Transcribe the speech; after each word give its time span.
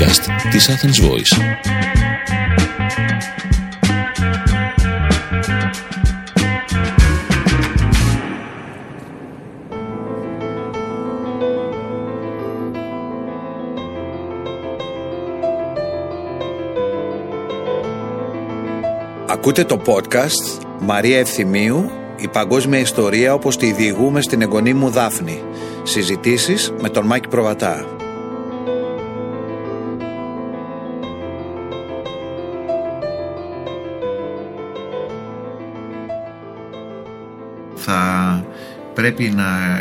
podcast 0.00 0.50
της 0.50 0.70
Athens 0.70 1.10
Voice. 1.10 1.42
Ακούτε 19.26 19.64
το 19.64 19.80
podcast 19.84 20.64
Μαρία 20.80 21.18
Ευθυμίου 21.18 21.90
«Η 22.16 22.28
παγκόσμια 22.28 22.78
ιστορία 22.78 23.34
όπως 23.34 23.56
τη 23.56 23.72
διηγούμε 23.72 24.20
στην 24.20 24.42
εγγονή 24.42 24.74
μου 24.74 24.90
Δάφνη». 24.90 25.42
Συζητήσεις 25.82 26.72
με 26.80 26.88
τον 26.88 27.06
Μάκη 27.06 27.28
Προβατά. 27.28 27.99
Θα 37.82 38.44
πρέπει 38.94 39.24
να, 39.24 39.80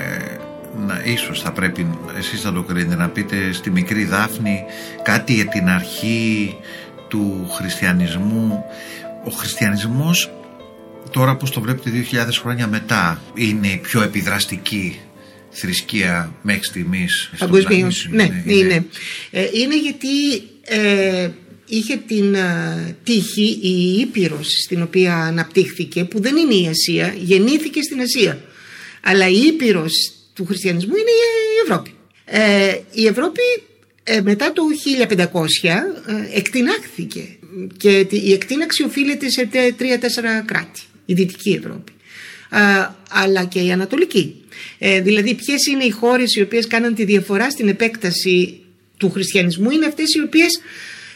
να 0.87 1.01
ίσως 1.03 1.41
θα 1.41 1.51
πρέπει 1.51 1.87
εσείς 2.17 2.43
να 2.43 2.53
το 2.53 2.63
κρίνετε 2.63 2.95
να 2.95 3.09
πείτε 3.09 3.51
στη 3.51 3.71
μικρή 3.71 4.03
Δάφνη 4.03 4.63
κάτι 5.03 5.33
για 5.33 5.45
την 5.45 5.69
αρχή 5.69 6.55
του 7.07 7.49
χριστιανισμού 7.55 8.65
ο 9.25 9.29
χριστιανισμός 9.29 10.31
τώρα 11.11 11.35
που 11.35 11.49
το 11.49 11.61
βλέπετε 11.61 11.91
2.000 12.11 12.27
χρόνια 12.41 12.67
μετά 12.67 13.21
είναι 13.33 13.67
η 13.67 13.77
πιο 13.77 14.01
επιδραστική 14.01 14.99
θρησκεία 15.49 16.33
μέχρι 16.41 16.63
στιγμής 16.63 17.31
Παγκοσμίως. 17.37 18.07
Ναι, 18.09 18.23
είναι. 18.23 18.53
Είναι, 18.53 18.85
ε, 19.31 19.47
είναι 19.53 19.79
γιατί 19.79 20.09
ε, 20.65 21.29
είχε 21.69 21.95
την 22.07 22.33
ε, 22.33 22.95
τύχη 23.03 23.59
η 23.61 23.99
Ήπειρος 23.99 24.47
στην 24.63 24.81
οποία 24.81 25.15
αναπτύχθηκε 25.15 26.03
που 26.03 26.21
δεν 26.21 26.35
είναι 26.35 26.53
η 26.53 26.67
Ασία, 26.67 27.15
γεννήθηκε 27.19 27.81
στην 27.81 28.01
Ασία. 28.01 28.41
Αλλά 29.03 29.27
η 29.27 29.39
Ήπειρος 29.39 29.91
του 30.33 30.45
χριστιανισμού 30.45 30.95
είναι 30.95 31.09
η 31.09 31.69
Ευρώπη. 31.69 31.93
Ε, 32.25 32.77
η 32.93 33.05
Ευρώπη 33.05 33.41
ε, 34.03 34.21
μετά 34.21 34.53
το 34.53 34.63
1500 35.07 35.15
εκτινάχθηκε 36.33 37.37
και 37.77 38.07
η 38.09 38.31
εκτίναξη 38.33 38.83
οφείλεται 38.83 39.29
σε 39.29 39.49
τρία-τέσσερα 39.77 40.41
κράτη, 40.41 40.81
η 41.05 41.13
Δυτική 41.13 41.49
Ευρώπη, 41.63 41.91
αλλά 43.09 43.45
και 43.45 43.59
η 43.59 43.71
Ανατολική. 43.71 44.43
Ε, 44.77 45.01
δηλαδή 45.01 45.33
ποιες 45.33 45.65
είναι 45.65 45.83
οι 45.83 45.89
χώρες 45.89 46.35
οι 46.35 46.41
οποίες 46.41 46.67
κάναν 46.67 46.95
τη 46.95 47.03
διαφορά 47.03 47.49
στην 47.49 47.67
επέκταση 47.67 48.59
του 48.97 49.09
χριστιανισμού 49.11 49.69
είναι 49.69 49.85
αυτές 49.85 50.13
οι 50.13 50.21
οποίες 50.21 50.61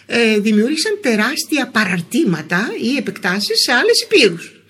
ε, 0.06 0.40
δημιούργησαν 0.40 0.98
τεράστια 1.02 1.68
παραρτήματα 1.68 2.70
ή 2.82 2.98
επεκτάσεις 2.98 3.62
σε 3.64 3.72
άλλες 3.72 4.02
υπήρους. 4.02 4.62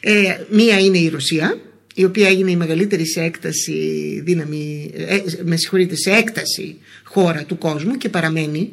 Ε, 0.00 0.36
μία 0.50 0.78
είναι 0.78 0.98
η 0.98 1.08
Ρωσία, 1.08 1.60
η 1.94 2.04
οποία 2.04 2.28
έγινε 2.28 2.50
η 2.50 2.56
μεγαλύτερη 2.56 3.06
σε 3.06 3.20
έκταση 3.20 4.20
δύναμη, 4.24 4.90
ε, 4.94 5.18
με 5.44 5.56
συγχωρείτε, 5.56 5.96
σε 5.96 6.10
έκταση 6.10 6.76
χώρα 7.04 7.44
του 7.44 7.58
κόσμου 7.58 7.96
και 7.96 8.08
παραμένει 8.08 8.72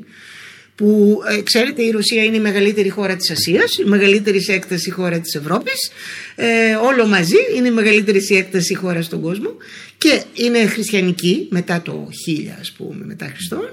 που 0.79 1.21
ε, 1.27 1.41
ξέρετε 1.41 1.81
η 1.83 1.91
Ρωσία 1.91 2.23
είναι 2.23 2.35
η 2.35 2.39
μεγαλύτερη 2.39 2.89
χώρα 2.89 3.15
της 3.15 3.31
Ασίας, 3.31 3.77
η 3.77 3.83
μεγαλύτερη 3.83 4.41
σε 4.41 4.53
έκταση 4.53 4.89
χώρα 4.91 5.19
της 5.19 5.35
Ευρώπης, 5.35 5.91
ε, 6.35 6.75
όλο 6.75 7.07
μαζί 7.07 7.35
είναι 7.55 7.67
η 7.67 7.71
μεγαλύτερη 7.71 8.21
σε 8.21 8.33
έκταση 8.33 8.75
χώρα 8.75 9.01
στον 9.01 9.21
κόσμο 9.21 9.49
και 9.97 10.23
είναι 10.33 10.65
χριστιανική 10.65 11.47
μετά 11.49 11.81
το 11.81 12.07
1000 12.27 12.57
ας 12.59 12.71
πούμε 12.71 13.05
μετά 13.05 13.31
Χριστόν. 13.33 13.69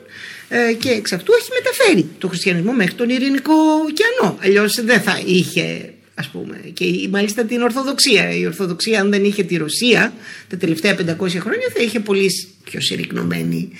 Ε, 0.49 0.73
και 0.73 0.91
εξ 0.91 1.13
αυτού 1.13 1.33
έχει 1.41 1.49
μεταφέρει 1.63 2.09
το 2.19 2.29
χριστιανισμό 2.29 2.73
μέχρι 2.73 2.95
τον 2.95 3.09
Ειρηνικό 3.09 3.55
ωκεανό, 3.89 4.39
αλλιώς 4.43 4.85
δεν 4.85 5.01
θα 5.01 5.23
είχε 5.27 5.93
ας 6.15 6.29
πούμε 6.29 6.61
και 6.73 6.85
μάλιστα 7.11 7.45
την 7.45 7.63
Ορθοδοξία. 7.63 8.31
Η 8.37 8.47
Ορθοδοξία 8.47 9.01
αν 9.01 9.11
δεν 9.11 9.25
είχε 9.25 9.43
τη 9.43 9.57
Ρωσία 9.57 10.13
τα 10.49 10.57
τελευταία 10.57 10.95
500 10.95 11.01
χρόνια 11.29 11.69
θα 11.75 11.83
είχε 11.83 12.01
πολύ 12.01 12.31
πιο 12.65 12.81
συρρυκνωμένη 12.81 13.71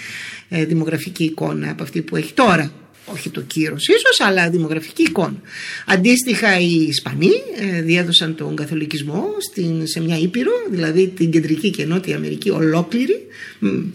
ε, 0.49 0.65
δημογραφική 0.65 1.25
εικόνα 1.25 1.71
από 1.71 1.83
αυτή 1.83 2.03
που 2.03 2.17
έχει 2.17 2.33
τώρα 2.33 2.73
όχι 3.17 3.31
το 3.31 3.41
κύρος 3.41 3.89
ίσως 3.89 4.21
αλλά 4.21 4.51
δημογραφική 4.51 5.03
εικόνα. 5.03 5.41
Αντίστοιχα 5.87 6.59
οι 6.59 6.87
Ισπανοί 6.89 7.33
ε, 7.61 7.83
διέδωσαν 7.83 8.35
τον 8.35 8.57
καθολικισμό 8.57 9.25
στην, 9.51 9.87
σε 9.87 10.01
μια 10.01 10.19
ήπειρο 10.19 10.53
δηλαδή 10.71 11.09
την 11.09 11.31
κεντρική 11.31 11.71
και 11.71 11.85
νότια 11.85 12.17
Αμερική 12.17 12.51
ολόκληρη 12.51 13.27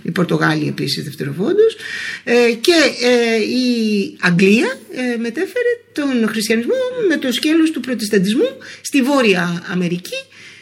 η 0.03 0.11
Πορτογάλη 0.11 0.67
επίσης 0.67 1.03
δευτεροφόντως 1.03 1.75
ε, 2.23 2.33
και 2.61 2.73
ε, 3.01 3.41
η 3.41 4.15
Αγγλία 4.19 4.79
μετέφερε 5.19 5.71
τον 5.91 6.27
χριστιανισμό 6.29 6.73
με 7.07 7.17
το 7.17 7.31
σκέλος 7.31 7.71
του 7.71 7.79
προτεσταντισμού 7.79 8.49
στη 8.81 9.01
Βόρεια 9.01 9.63
Αμερική 9.71 10.15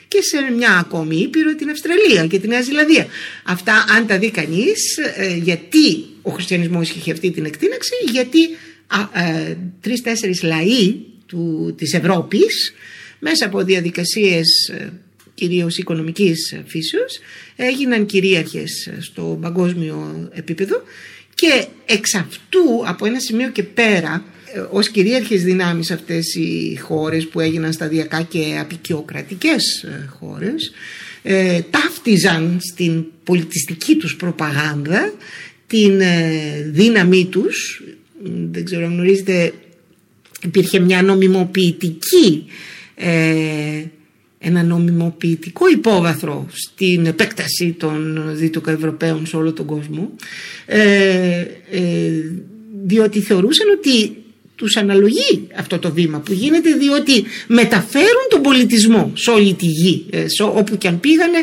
και 0.09 0.22
σε 0.22 0.53
μια 0.53 0.72
ακόμη 0.72 1.16
ήπειρο 1.16 1.56
την 1.56 1.70
Αυστραλία 1.70 2.28
και 2.28 2.40
την 2.40 2.50
Νέα 2.50 2.62
Ζηλανδία. 2.62 3.08
Αυτά 3.44 3.86
αν 3.97 4.08
τα 4.08 4.18
δει 4.18 4.31
κανείς, 4.31 5.00
γιατί 5.44 6.06
ο 6.22 6.31
χριστιανισμός 6.31 6.90
είχε 6.90 7.12
αυτή 7.12 7.31
την 7.31 7.46
εκτείναξη 7.46 7.94
γιατί 8.12 8.44
ε, 9.14 9.56
τρεις-τέσσερις 9.81 10.44
λαοί 10.44 10.96
του, 11.25 11.74
της 11.78 11.94
Ευρώπης 11.94 12.74
μέσα 13.19 13.46
από 13.46 13.64
διαδικασίες 13.64 14.69
ε, 14.74 14.94
κυρίως 15.34 15.78
οικονομικής 15.78 16.56
φύσεως 16.66 17.19
έγιναν 17.56 18.06
κυρίαρχες 18.06 18.90
στο 19.00 19.38
παγκόσμιο 19.42 20.30
επίπεδο 20.34 20.81
και 21.36 21.66
εξ 21.86 22.16
αυτού 22.16 22.84
από 22.86 23.06
ένα 23.06 23.19
σημείο 23.19 23.50
και 23.50 23.64
πέρα 23.64 24.14
ε, 24.16 24.38
ως 24.72 24.90
κυρίαρχες 24.90 25.44
δυνάμεις 25.44 25.92
αυτές 25.92 26.36
οι 26.36 26.76
χώρες 26.82 27.28
που 27.28 27.40
έγιναν 27.40 27.74
σταδιακά 27.74 28.22
και 28.22 28.58
απεικιοκρατικές 28.60 29.86
χώρες 30.20 30.72
ε, 31.24 31.62
ταύτιζαν 31.70 32.60
στην 32.72 33.06
πολιτιστική 33.24 33.96
τους 33.96 34.16
προπαγάνδα 34.16 35.14
την 35.68 36.02
ε, 36.02 36.70
δύναμή 36.72 37.26
τους. 37.26 37.84
Δεν 38.52 38.66
ξέρω 38.66 38.86
αν 38.86 38.94
γνωρίζετε 38.94 39.54
υπήρχε 40.42 40.80
μια 40.80 41.02
νομιμοποιητική 41.02 42.46
ε, 42.96 43.84
ένα 44.40 44.64
νομιμοποιητικό 44.64 45.70
υπόβαθρο 45.70 46.48
στην 46.52 47.06
επέκταση 47.06 47.76
των 47.80 48.24
Δυτικοευρωπαίων 48.36 49.26
σε 49.26 49.36
όλο 49.36 49.54
τον 49.54 49.66
κόσμο 49.66 50.12
ε, 50.66 51.46
διότι 52.86 53.20
θεωρούσαν 53.20 53.68
ότι 53.78 54.18
τους 54.59 54.78
αναλογεί 54.78 55.47
αυτό 55.56 55.80
το 55.80 55.92
βήμα 55.92 56.20
που 56.20 56.34
γίνεται 56.34 56.74
διότι 56.74 57.24
μεταφέρουν 57.47 58.25
τον 58.30 58.42
πολιτισμό 58.42 59.12
σε 59.16 59.30
όλη 59.30 59.53
τη 59.53 59.66
γη. 59.66 60.06
Ε, 60.09 60.28
σε 60.28 60.44
όπου 60.44 60.78
και 60.78 60.88
αν 60.88 61.00
πήγανε 61.00 61.38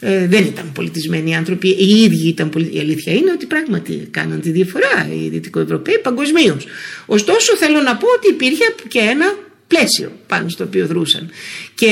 ε, 0.00 0.26
δεν 0.26 0.44
ήταν 0.44 0.72
πολιτισμένοι 0.74 1.36
άνθρωποι 1.36 1.68
οι 1.68 2.02
ίδιοι 2.02 2.28
ήταν 2.28 2.50
η 2.72 2.78
αλήθεια 2.78 3.12
είναι 3.12 3.30
ότι 3.30 3.46
πράγματι 3.46 4.08
κάναν 4.10 4.40
τη 4.40 4.50
διαφορά 4.50 5.08
οι 5.12 5.28
Δυτικοευρωπαίοι 5.28 5.98
παγκοσμίως. 5.98 6.66
ωστόσο 7.06 7.56
θέλω 7.56 7.80
να 7.80 7.96
πω 7.96 8.06
ότι 8.16 8.28
υπήρχε 8.28 8.64
και 8.88 8.98
ένα 8.98 9.36
πλαίσιο 9.66 10.12
πάνω 10.26 10.48
στο 10.48 10.64
οποίο 10.64 10.86
δρούσαν. 10.86 11.30
Και 11.74 11.90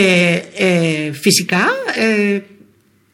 ε, 0.54 1.12
φυσικά 1.12 1.64
ε, 1.96 2.38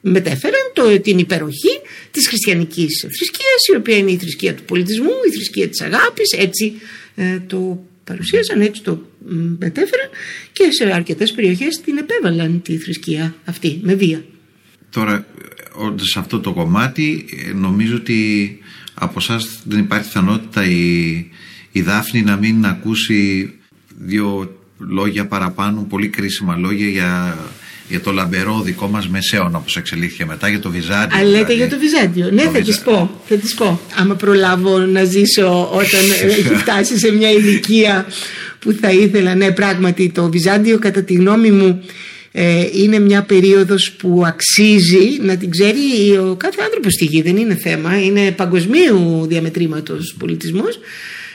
μετέφεραν 0.00 0.70
το, 0.72 1.00
την 1.00 1.18
υπεροχή 1.18 1.80
της 2.10 2.28
χριστιανικής 2.28 3.00
θρησκείας 3.00 3.66
η 3.72 3.76
οποία 3.76 3.96
είναι 3.96 4.10
η 4.10 4.16
θρησκεία 4.16 4.54
του 4.54 4.62
πολιτισμού, 4.62 5.12
η 5.28 5.34
θρησκεία 5.34 5.68
της 5.68 5.80
αγάπης 5.80 6.32
έτσι 6.32 6.72
ε, 6.74 7.05
το 7.46 7.86
παρουσίασαν, 8.04 8.60
έτσι 8.60 8.82
το 8.82 9.02
μετέφεραν 9.58 10.08
και 10.52 10.70
σε 10.70 10.92
αρκετές 10.92 11.32
περιοχές 11.32 11.80
την 11.80 11.96
επέβαλαν 11.96 12.62
τη 12.62 12.76
θρησκεία 12.76 13.34
αυτή 13.44 13.80
με 13.82 13.94
βία. 13.94 14.24
Τώρα, 14.90 15.26
σε 15.96 16.18
αυτό 16.18 16.40
το 16.40 16.52
κομμάτι 16.52 17.24
ε, 17.48 17.52
νομίζω 17.52 17.96
ότι 17.96 18.58
από 18.94 19.14
εσάς 19.18 19.62
δεν 19.64 19.78
υπάρχει 19.78 20.06
πιθανότητα 20.06 20.64
η, 20.64 21.14
η 21.72 21.80
Δάφνη 21.80 22.22
να 22.22 22.36
μην 22.36 22.66
ακούσει 22.66 23.52
δύο 23.98 24.58
λόγια 24.78 25.26
παραπάνω, 25.26 25.86
πολύ 25.88 26.08
κρίσιμα 26.08 26.56
λόγια 26.56 26.88
για 26.88 27.38
για 27.88 28.00
το 28.00 28.12
λαμπερό 28.12 28.60
δικό 28.60 28.86
μας 28.86 29.08
μεσαίωνα 29.08 29.58
όπως 29.58 29.76
εξελίχθηκε 29.76 30.24
μετά 30.24 30.48
για 30.48 30.60
το 30.60 30.70
Βυζάντιο. 30.70 31.18
Α, 31.18 31.22
λέτε 31.22 31.34
δηλαδή. 31.34 31.54
για 31.54 31.68
το 31.68 31.78
Βυζάντιο. 31.78 32.30
Ναι, 32.30 32.42
θα 32.42 32.60
τη 32.60 32.78
πω. 32.84 33.20
Θα 33.28 33.36
τις 33.36 33.54
πω. 33.54 33.80
Άμα 33.94 34.14
προλάβω 34.14 34.78
να 34.78 35.04
ζήσω 35.04 35.68
όταν 35.72 36.00
έχει 36.30 36.54
φτάσει 36.54 36.98
σε 36.98 37.12
μια 37.12 37.30
ηλικία 37.30 38.06
που 38.58 38.76
θα 38.80 38.90
ήθελα. 38.90 39.34
Ναι, 39.34 39.50
πράγματι 39.50 40.10
το 40.10 40.30
Βυζάντιο 40.30 40.78
κατά 40.78 41.02
τη 41.02 41.14
γνώμη 41.14 41.50
μου 41.50 41.84
ε, 42.32 42.66
είναι 42.72 42.98
μια 42.98 43.22
περίοδος 43.22 43.92
που 43.92 44.22
αξίζει 44.26 45.18
να 45.20 45.36
την 45.36 45.50
ξέρει 45.50 46.16
ο 46.16 46.34
κάθε 46.38 46.62
άνθρωπος 46.64 46.92
στη 46.92 47.04
γη. 47.04 47.22
Δεν 47.22 47.36
είναι 47.36 47.54
θέμα. 47.54 48.02
Είναι 48.02 48.30
παγκοσμίου 48.30 49.26
διαμετρήματος 49.28 50.14
πολιτισμός 50.18 50.78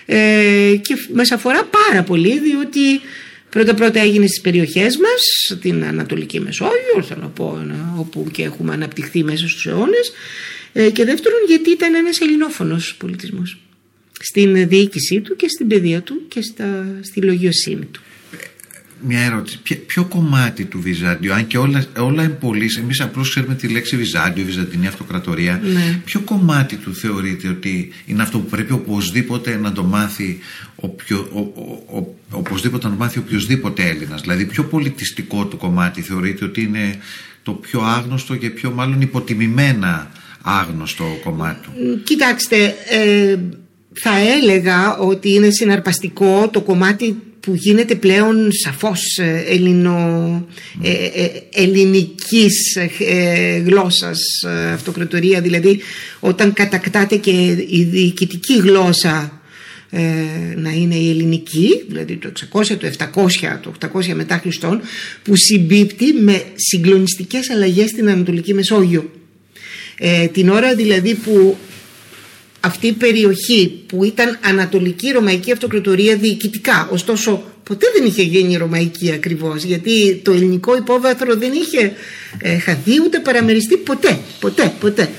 ε, 0.06 0.76
και 0.82 0.96
μας 1.14 1.32
αφορά 1.32 1.70
πάρα 1.90 2.04
πολύ 2.04 2.40
διότι 2.40 3.02
Πρώτα 3.52 3.74
πρώτα 3.74 4.00
έγινε 4.00 4.28
στις 4.28 4.42
περιοχές 4.42 4.98
μας, 4.98 5.22
την 5.62 5.84
Ανατολική 5.84 6.40
Μεσόγειο, 6.40 7.04
θέλω 7.08 7.22
να 7.22 7.28
πω, 7.28 7.62
όπου 7.98 8.28
και 8.32 8.44
έχουμε 8.44 8.74
αναπτυχθεί 8.74 9.24
μέσα 9.24 9.48
στους 9.48 9.66
αιώνες. 9.66 10.12
Ε, 10.74 10.90
και 10.90 11.06
δεύτερον 11.06 11.40
γιατί 11.48 11.70
ήταν 11.70 11.94
ένας 11.94 12.20
ελληνόφωνος 12.20 12.96
πολιτισμός. 12.98 13.58
στην 14.20 14.68
διοίκησή 14.68 15.22
του 15.22 15.36
και 15.36 15.48
στην 15.50 15.68
παιδεία 15.68 16.02
του 16.02 16.22
και 16.28 16.42
στα, 16.42 16.98
στη 17.02 17.22
λογιοσύνη 17.22 17.86
του 17.86 18.02
μια 19.08 19.20
ερώτηση. 19.20 19.60
Ποιο, 19.86 20.06
κομμάτι 20.06 20.66
του 20.66 20.82
Βυζάντιου, 20.82 21.34
αν 21.34 21.48
και 21.48 21.58
όλα, 21.58 21.86
όλα 21.98 22.24
εμπολεί, 22.24 22.70
εμείς 22.80 23.02
απλώς 23.02 23.30
ξέρουμε 23.30 23.56
τη 23.56 23.68
λέξη 23.68 23.98
Βυζάντιο, 23.98 24.46
Βυζαντινή 24.46 24.88
Αυτοκρατορία, 24.88 25.62
ναι. 25.64 26.02
ποιο 26.06 26.20
κομμάτι 26.20 26.76
του 26.76 26.96
θεωρείτε 26.96 27.48
ότι 27.48 27.92
είναι 28.06 28.22
αυτό 28.22 28.40
που 28.40 28.46
πρέπει 28.46 28.74
οπωσδήποτε 28.74 29.56
να 29.56 29.72
το 29.72 29.84
μάθει 29.84 30.40
οποιο, 30.82 31.28
ο, 31.34 31.40
ο, 31.40 31.98
ο, 31.98 32.16
οπωσδήποτε 32.32 32.88
να 32.88 32.94
το 32.94 33.00
μάθει 33.00 33.20
οποιοδήποτε 33.20 33.88
Έλληνας. 33.88 34.22
Δηλαδή, 34.22 34.46
ποιο 34.46 34.64
πολιτιστικό 34.64 35.46
του 35.46 35.58
κομμάτι 35.58 36.02
θεωρείτε 36.02 36.46
ότι 36.46 36.62
είναι 36.62 37.00
το 37.44 37.52
πιο 37.52 37.82
άγνωστο 37.82 38.36
και 38.36 38.50
πιο 38.50 38.72
μάλλον 38.72 39.02
υποτιμημένα 39.02 40.12
άγνωστο 40.42 41.06
κομμάτι 41.24 41.60
του. 41.64 42.02
Κοιτάξτε, 42.04 42.76
ε, 42.90 43.38
θα 43.94 44.18
έλεγα 44.18 44.98
ότι 44.98 45.34
είναι 45.34 45.50
συναρπαστικό 45.50 46.50
το 46.52 46.62
κομμάτι 46.62 47.18
που 47.42 47.54
γίνεται 47.56 47.96
πλέον 47.96 48.52
σαφώς 48.52 49.18
ε, 49.18 49.44
ελληνο, 49.48 50.48
ε, 50.82 50.92
ε, 50.92 51.30
ελληνικής 51.54 52.78
γλώσσας 53.66 54.20
αυτοκρατορία 54.74 55.42
δηλαδή 55.42 55.80
όταν 56.20 56.54
κατακτάται 56.54 57.16
και 57.16 57.32
η 57.70 57.88
διοικητική 57.92 58.58
γλώσσα 58.58 59.41
να 60.56 60.72
είναι 60.72 60.96
η 60.96 61.10
ελληνική 61.10 61.84
δηλαδή 61.88 62.16
το 62.16 62.32
600, 62.52 62.66
το 62.66 62.92
700, 63.14 63.58
το 63.62 63.74
800 63.94 64.14
μετά 64.14 64.38
Χριστόν 64.38 64.82
που 65.24 65.36
συμπίπτει 65.36 66.14
με 66.14 66.44
συγκλονιστικές 66.56 67.50
αλλαγές 67.50 67.90
στην 67.90 68.10
Ανατολική 68.10 68.54
Μεσόγειο. 68.54 69.12
Την 70.32 70.50
ώρα 70.50 70.76
δηλαδή 70.76 71.16
που 71.16 71.58
αυτή 72.62 72.88
η 72.88 72.92
περιοχή 72.92 73.84
που 73.88 74.04
ήταν 74.04 74.38
Ανατολική 74.42 75.12
Ρωμαϊκή 75.12 75.52
Αυτοκρατορία 75.52 76.16
διοικητικά, 76.16 76.88
ωστόσο 76.92 77.44
ποτέ 77.64 77.86
δεν 77.94 78.06
είχε 78.06 78.22
γίνει 78.22 78.56
Ρωμαϊκή 78.56 79.12
ακριβώς 79.12 79.64
γιατί 79.64 80.22
το 80.24 80.32
ελληνικό 80.32 80.76
υπόβαθρο 80.78 81.36
δεν 81.36 81.52
είχε 81.52 81.94
ε, 82.40 82.58
χαθεί 82.58 82.92
ούτε 83.06 83.20
παραμεριστεί 83.20 83.78
ποτέ, 83.78 84.20
ποτέ, 84.40 84.74
ποτέ. 84.80 85.10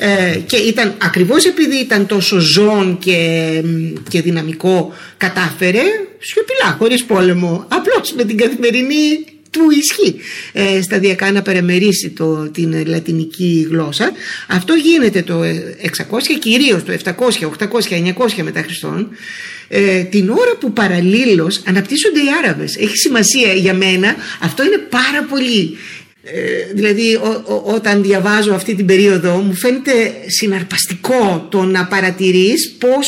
Ε, 0.00 0.38
και 0.46 0.56
ήταν 0.56 0.94
ακριβώς 0.98 1.44
επειδή 1.44 1.76
ήταν 1.76 2.06
τόσο 2.06 2.38
ζώων 2.38 2.98
και, 2.98 3.62
και 4.08 4.22
δυναμικό 4.22 4.92
κατάφερε 5.16 5.82
σιωπηλά 6.18 6.76
χωρίς 6.78 7.04
πόλεμο 7.04 7.64
απλώς 7.68 8.12
με 8.12 8.24
την 8.24 8.36
καθημερινή 8.36 9.24
του 9.58 9.70
ισχύει 9.70 10.20
ε, 10.52 10.82
σταδιακά 10.82 11.32
να 11.32 11.42
παραμερίσει 11.42 12.10
το, 12.10 12.50
την 12.50 12.86
λατινική 12.86 13.66
γλώσσα. 13.70 14.12
Αυτό 14.48 14.74
γίνεται 14.74 15.22
το 15.22 15.40
600 15.42 15.44
κυρίως 16.38 16.84
το 16.84 16.92
700, 17.04 17.66
800, 17.66 17.66
900 18.16 18.42
μετά 18.42 18.62
Χριστόν 18.62 19.08
ε, 19.68 20.02
την 20.02 20.30
ώρα 20.30 20.56
που 20.60 20.72
παραλλήλως 20.72 21.62
αναπτύσσονται 21.66 22.18
οι 22.18 22.28
Άραβες. 22.42 22.76
Έχει 22.76 22.96
σημασία 22.96 23.52
για 23.52 23.74
μένα, 23.74 24.14
αυτό 24.40 24.64
είναι 24.64 24.78
πάρα 24.78 25.22
πολύ 25.28 25.76
ε, 26.22 26.72
δηλαδή 26.74 27.18
όταν 27.64 28.02
διαβάζω 28.02 28.54
αυτή 28.54 28.74
την 28.74 28.86
περίοδο 28.86 29.36
μου 29.36 29.54
φαίνεται 29.54 30.12
συναρπαστικό 30.26 31.46
το 31.50 31.62
να 31.62 31.86
παρατηρείς 31.86 32.76
πως 32.78 33.06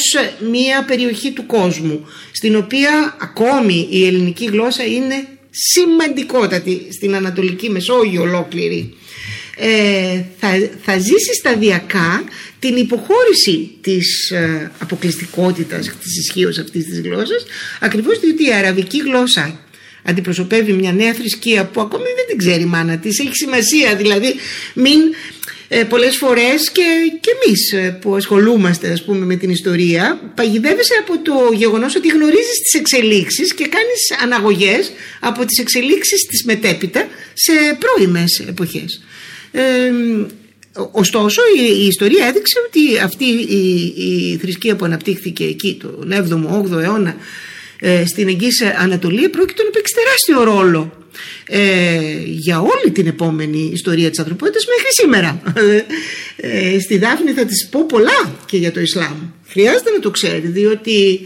μια 0.50 0.84
περιοχή 0.84 1.32
του 1.32 1.46
κόσμου 1.46 2.06
στην 2.32 2.56
οποία 2.56 3.16
ακόμη 3.20 3.88
η 3.90 4.06
ελληνική 4.06 4.44
γλώσσα 4.44 4.84
είναι 4.84 5.26
σημαντικότατη 5.50 6.86
στην 6.92 7.14
Ανατολική 7.14 7.70
Μεσόγειο 7.70 8.22
ολόκληρη. 8.22 8.94
Ε, 9.56 10.22
θα, 10.38 10.48
θα 10.82 10.98
ζήσει 10.98 11.34
σταδιακά 11.38 12.24
την 12.58 12.76
υποχώρηση 12.76 13.70
της 13.80 14.30
ε, 14.30 14.70
αποκλειστικότητας 14.78 15.86
της 15.98 16.18
ισχύως 16.18 16.58
αυτής 16.58 16.84
της 16.84 17.00
γλώσσας 17.00 17.44
ακριβώς 17.80 18.20
διότι 18.20 18.46
η 18.46 18.52
αραβική 18.52 18.98
γλώσσα 18.98 19.60
αντιπροσωπεύει 20.02 20.72
μια 20.72 20.92
νέα 20.92 21.14
θρησκεία 21.14 21.64
που 21.64 21.80
ακόμη 21.80 22.04
δεν 22.04 22.26
την 22.28 22.38
ξέρει 22.38 22.62
η 22.62 22.66
μάνα 22.66 22.98
της. 22.98 23.18
Έχει 23.18 23.34
σημασία 23.34 23.96
δηλαδή 23.96 24.34
μην 24.74 25.00
ε, 25.72 25.84
πολλές 25.84 26.16
φορές 26.16 26.70
και, 26.70 26.82
και 27.20 27.30
εμείς 27.36 27.72
ε, 27.72 27.98
που 28.00 28.14
ασχολούμαστε 28.14 28.90
ας 28.92 29.04
πούμε 29.04 29.24
με 29.24 29.36
την 29.36 29.50
ιστορία 29.50 30.32
παγιδεύεσαι 30.34 30.94
από 31.00 31.18
το 31.22 31.52
γεγονός 31.54 31.94
ότι 31.96 32.08
γνωρίζεις 32.08 32.58
τις 32.62 32.80
εξελίξεις 32.80 33.54
και 33.54 33.66
κάνεις 33.68 34.22
αναγωγές 34.22 34.92
από 35.20 35.44
τις 35.44 35.58
εξελίξεις 35.58 36.26
της 36.26 36.44
μετέπειτα 36.44 37.06
σε 37.32 37.52
πρώιμες 37.78 38.44
εποχές. 38.48 39.02
Ε, 39.52 39.90
ωστόσο 40.92 41.42
η, 41.58 41.86
ιστορία 41.86 42.26
έδειξε 42.26 42.58
ότι 42.66 42.98
αυτή 42.98 43.24
η, 43.24 43.94
η 43.96 44.36
θρησκεία 44.36 44.76
που 44.76 44.84
αναπτύχθηκε 44.84 45.44
εκεί 45.44 45.80
τον 45.80 46.12
7ο, 46.12 46.74
8ο 46.74 46.82
αιώνα 46.82 47.16
ε, 47.80 48.06
στην 48.06 48.28
Εγγύης 48.28 48.62
Ανατολή 48.78 49.28
πρόκειται 49.28 49.62
να 49.62 49.70
παίξει 49.70 49.94
τεράστιο 49.94 50.54
ρόλο 50.54 51.00
ε, 51.46 52.00
για 52.24 52.60
όλη 52.60 52.90
την 52.92 53.06
επόμενη 53.06 53.70
ιστορία 53.72 54.10
της 54.10 54.18
ανθρωπότητας 54.18 54.64
μέχρι 54.66 54.92
σήμερα. 54.92 55.42
Ε, 56.36 56.78
στη 56.80 56.98
Δάφνη 56.98 57.32
θα 57.32 57.44
της 57.44 57.68
πω 57.70 57.86
πολλά 57.86 58.38
και 58.46 58.56
για 58.56 58.72
το 58.72 58.80
Ισλάμ. 58.80 59.16
Χρειάζεται 59.46 59.90
να 59.90 59.98
το 59.98 60.10
ξέρει 60.10 60.46
διότι 60.46 61.20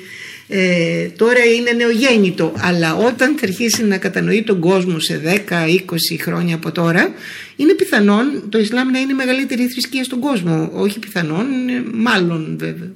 ε, 0.49 1.07
τώρα 1.17 1.45
είναι 1.45 1.71
νεογέννητο 1.71 2.53
αλλά 2.57 2.97
όταν 2.97 3.39
θα 3.39 3.47
αρχίσει 3.47 3.85
να 3.85 3.99
κατανοεί 3.99 4.43
τον 4.43 4.61
κόσμο 4.61 4.99
σε 4.99 5.43
10-20 5.49 5.77
χρόνια 6.21 6.55
από 6.55 6.73
τώρα 6.73 7.13
είναι 7.57 7.73
πιθανόν 7.73 8.43
το 8.49 8.59
Ισλάμ 8.59 8.91
να 8.91 8.99
είναι 8.99 9.13
η 9.13 9.15
μεγαλύτερη 9.15 9.67
θρησκεία 9.67 10.05
στον 10.05 10.21
κόσμο 10.21 10.71
όχι 10.73 10.99
πιθανόν, 10.99 11.47
μάλλον 11.95 12.57
βέβαια 12.59 12.93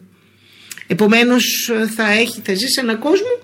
επομένως 0.89 1.71
θα, 1.95 2.13
έχει, 2.13 2.41
θα 2.45 2.55
ζει 2.55 2.67
σε 2.67 2.81
έναν 2.81 2.99
κόσμο 2.99 3.41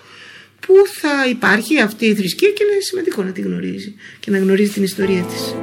που 0.61 0.75
θα 1.01 1.29
υπάρχει 1.29 1.81
αυτή 1.81 2.07
η 2.07 2.15
θρησκεία 2.15 2.51
και 2.51 2.65
είναι 2.65 2.81
σημαντικό 2.81 3.23
να 3.23 3.33
τη 3.33 3.41
γνωρίζει 3.41 3.95
και 4.21 4.31
να 4.31 4.39
γνωρίζει 4.39 4.71
την 4.71 4.83
ιστορία 4.83 5.23
της. 5.23 5.55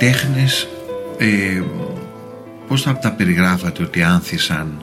Γράμματα 0.00 0.06
και 0.06 0.06
οι 0.06 0.08
τέχνες 0.08 0.68
ε, 1.18 1.62
πώς 2.68 2.82
θα 2.82 2.98
τα 2.98 3.12
περιγράφατε 3.12 3.82
ότι 3.82 4.02
άνθησαν 4.02 4.82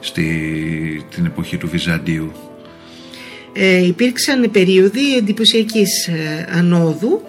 στη, 0.00 1.06
την 1.14 1.26
εποχή 1.26 1.56
του 1.56 1.68
Βυζαντίου; 1.68 2.32
Ε, 3.52 3.86
υπήρξαν 3.86 4.50
περίοδοι 4.50 5.16
εντυπωσιακής 5.16 6.06
ε, 6.06 6.48
ανόδου. 6.52 7.22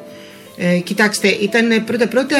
Ε, 0.58 0.80
κοιτάξτε, 0.80 1.28
ήταν 1.28 1.84
πρώτα-πρώτα 1.86 2.38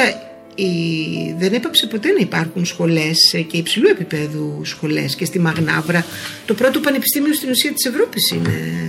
δεν 1.38 1.52
έπαψε 1.52 1.86
ποτέ 1.86 2.08
να 2.08 2.20
υπάρχουν 2.20 2.64
σχολές 2.64 3.32
ε, 3.32 3.40
και 3.40 3.56
υψηλού 3.56 3.88
επίπεδου 3.88 4.60
σχολές 4.64 5.14
και 5.14 5.24
στη 5.24 5.38
Μαγνάβρα 5.38 6.04
το 6.46 6.54
πρώτο 6.54 6.80
πανεπιστήμιο 6.80 7.34
στην 7.34 7.50
ουσία 7.50 7.72
της 7.72 7.84
Ευρώπης 7.84 8.30
είναι, 8.30 8.88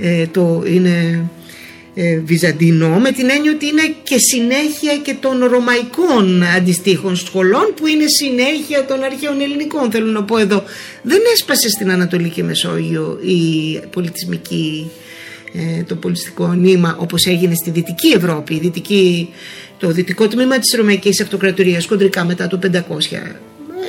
ε, 0.00 0.26
το, 0.26 0.62
είναι 0.66 1.24
ε, 1.98 2.18
Βυζαντινό 2.18 2.98
με 2.98 3.12
την 3.12 3.30
έννοια 3.30 3.52
ότι 3.52 3.66
είναι 3.66 3.94
και 4.02 4.16
συνέχεια 4.18 4.96
και 4.96 5.14
των 5.20 5.44
ρωμαϊκών 5.44 6.42
αντιστοίχων 6.56 7.16
σχολών 7.16 7.74
που 7.76 7.86
είναι 7.86 8.04
συνέχεια 8.06 8.84
των 8.84 9.02
αρχαίων 9.02 9.40
ελληνικών. 9.40 9.90
Θέλω 9.90 10.10
να 10.10 10.24
πω 10.24 10.38
εδώ 10.38 10.62
δεν 11.02 11.20
έσπασε 11.32 11.68
στην 11.68 11.90
Ανατολική 11.90 12.42
Μεσόγειο 12.42 13.18
η 13.22 13.80
πολιτισμική 13.90 14.90
ε, 15.52 15.82
το 15.82 15.94
πολιτιστικό 15.94 16.52
νήμα 16.52 16.96
όπως 17.00 17.26
έγινε 17.26 17.54
στη 17.54 17.70
Δυτική 17.70 18.08
Ευρώπη 18.08 18.54
η 18.54 18.58
δυτική, 18.58 19.28
το 19.78 19.90
δυτικό 19.90 20.28
τμήμα 20.28 20.58
της 20.58 20.74
Ρωμαϊκής 20.76 21.20
Αυτοκρατορίας 21.20 21.86
κοντρικά 21.86 22.24
μετά 22.24 22.46
το 22.46 22.58
500 22.62 22.68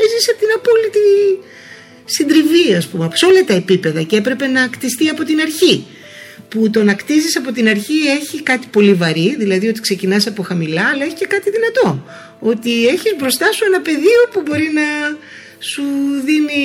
έζησε 0.04 0.36
την 0.40 0.50
απόλυτη 0.56 1.08
συντριβή 2.06 2.76
ας 2.76 2.88
πούμε 2.88 3.10
σε 3.14 3.26
όλα 3.26 3.44
τα 3.48 3.54
επίπεδα 3.54 4.02
και 4.02 4.16
έπρεπε 4.16 4.48
να 4.48 4.68
κτιστεί 4.68 5.10
από 5.10 5.24
την 5.24 5.40
αρχή 5.40 5.86
που 6.58 6.70
το 6.70 6.84
να 6.84 6.94
κτίζεις 6.94 7.38
από 7.38 7.52
την 7.52 7.68
αρχή 7.68 7.94
έχει 8.22 8.42
κάτι 8.42 8.68
πολύ 8.72 8.94
βαρύ, 8.94 9.36
δηλαδή 9.38 9.68
ότι 9.68 9.82
ξεκινάς 9.82 10.28
από 10.28 10.44
χαμηλά, 10.44 10.90
αλλά 10.94 11.04
έχει 11.04 11.14
και 11.14 11.26
κάτι 11.26 11.50
δυνατό. 11.50 12.04
Ότι 12.40 12.88
έχεις 12.88 13.16
μπροστά 13.18 13.52
σου 13.52 13.64
ένα 13.66 13.82
πεδίο 13.82 14.22
που 14.32 14.42
μπορεί 14.46 14.72
να 14.74 15.18
σου 15.60 15.84
δίνει 16.26 16.64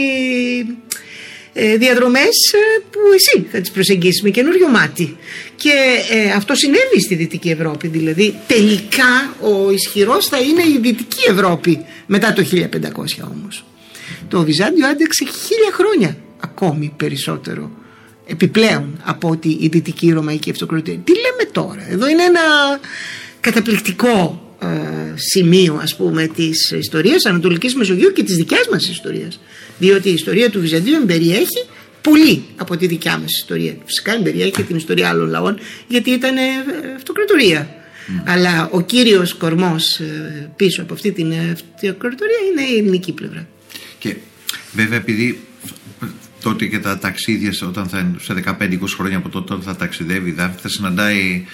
ε, 1.52 1.76
διαδρομές 1.76 2.52
ε, 2.52 2.80
που 2.90 2.98
εσύ 3.14 3.46
θα 3.52 3.60
τις 3.60 3.70
προσεγγίσεις 3.70 4.22
με 4.22 4.30
καινούριο 4.30 4.68
μάτι. 4.68 5.16
Και 5.56 5.72
ε, 6.10 6.30
αυτό 6.30 6.54
συνέβη 6.54 7.00
στη 7.04 7.14
Δυτική 7.14 7.50
Ευρώπη, 7.50 7.88
δηλαδή 7.88 8.34
τελικά 8.46 9.34
ο 9.40 9.70
ισχυρός 9.70 10.26
θα 10.26 10.38
είναι 10.38 10.62
η 10.62 10.78
Δυτική 10.80 11.30
Ευρώπη 11.30 11.84
μετά 12.06 12.32
το 12.32 12.44
1500 12.52 12.66
όμως. 13.30 13.64
Το 14.28 14.42
Βυζάντιο 14.42 14.86
άντεξε 14.86 15.24
χίλια 15.24 15.72
χρόνια 15.72 16.16
ακόμη 16.40 16.92
περισσότερο 16.96 17.81
επιπλέον 18.26 19.00
από 19.02 19.28
ότι 19.28 19.48
η 19.60 19.68
Δυτική 19.68 20.10
Ρωμαϊκή 20.10 20.50
Αυτοκρατορία. 20.50 21.00
Τι 21.00 21.12
λέμε 21.12 21.50
τώρα, 21.52 21.86
εδώ 21.90 22.08
είναι 22.08 22.22
ένα 22.22 22.40
καταπληκτικό 23.40 24.46
ε, 24.62 24.66
σημείο 25.14 25.78
ας 25.82 25.96
πούμε 25.96 26.26
της 26.26 26.70
ιστορίας 26.70 27.24
Ανατολικής 27.24 27.74
Μεσογείου 27.74 28.12
και 28.12 28.22
της 28.22 28.36
δικιάς 28.36 28.68
μας 28.72 28.88
ιστορίας. 28.88 29.40
Διότι 29.78 30.08
η 30.08 30.12
ιστορία 30.12 30.50
του 30.50 30.60
Βυζαντίου 30.60 31.04
περιέχει 31.06 31.66
πολύ 32.00 32.44
από 32.56 32.76
τη 32.76 32.86
δικιά 32.86 33.18
μας 33.18 33.38
ιστορία. 33.38 33.74
Φυσικά 33.84 34.22
περιέχει 34.22 34.62
την 34.62 34.76
ιστορία 34.76 35.08
άλλων 35.08 35.28
λαών 35.28 35.58
γιατί 35.88 36.10
ήταν 36.10 36.36
ε, 36.36 36.40
αυτοκρατορία. 36.96 37.76
Αλλά 38.24 38.68
ο 38.72 38.80
κύριος 38.80 39.34
κορμός 39.34 39.98
ε, 39.98 40.50
πίσω 40.56 40.82
από 40.82 40.94
αυτή 40.94 41.12
την 41.12 41.32
αυτοκρατορία 41.52 42.36
είναι 42.50 42.62
η 42.70 42.78
ελληνική 42.78 43.12
πλευρά. 43.12 43.48
Και 43.98 44.16
βέβαια 44.72 44.98
επειδή 44.98 45.40
τότε 46.42 46.66
και 46.66 46.78
τα 46.78 46.98
ταξίδια 46.98 47.52
όταν 47.66 47.88
θα, 47.88 48.14
σε 48.20 48.44
15-20 48.60 48.78
χρόνια 48.96 49.16
από 49.16 49.28
τότε 49.28 49.56
θα 49.62 49.76
ταξιδεύει 49.76 50.32
θα 50.32 50.68
συναντάει 50.68 51.44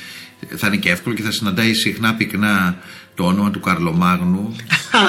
θα 0.57 0.66
είναι 0.66 0.76
και 0.76 0.90
εύκολο 0.90 1.14
και 1.14 1.23
θα 1.23 1.30
συναντάει 1.30 1.75
συχνά 1.75 2.14
πυκνά 2.14 2.78
το 3.14 3.25
όνομα 3.25 3.50
του 3.50 3.61
Καρλομάγνου. 3.61 4.57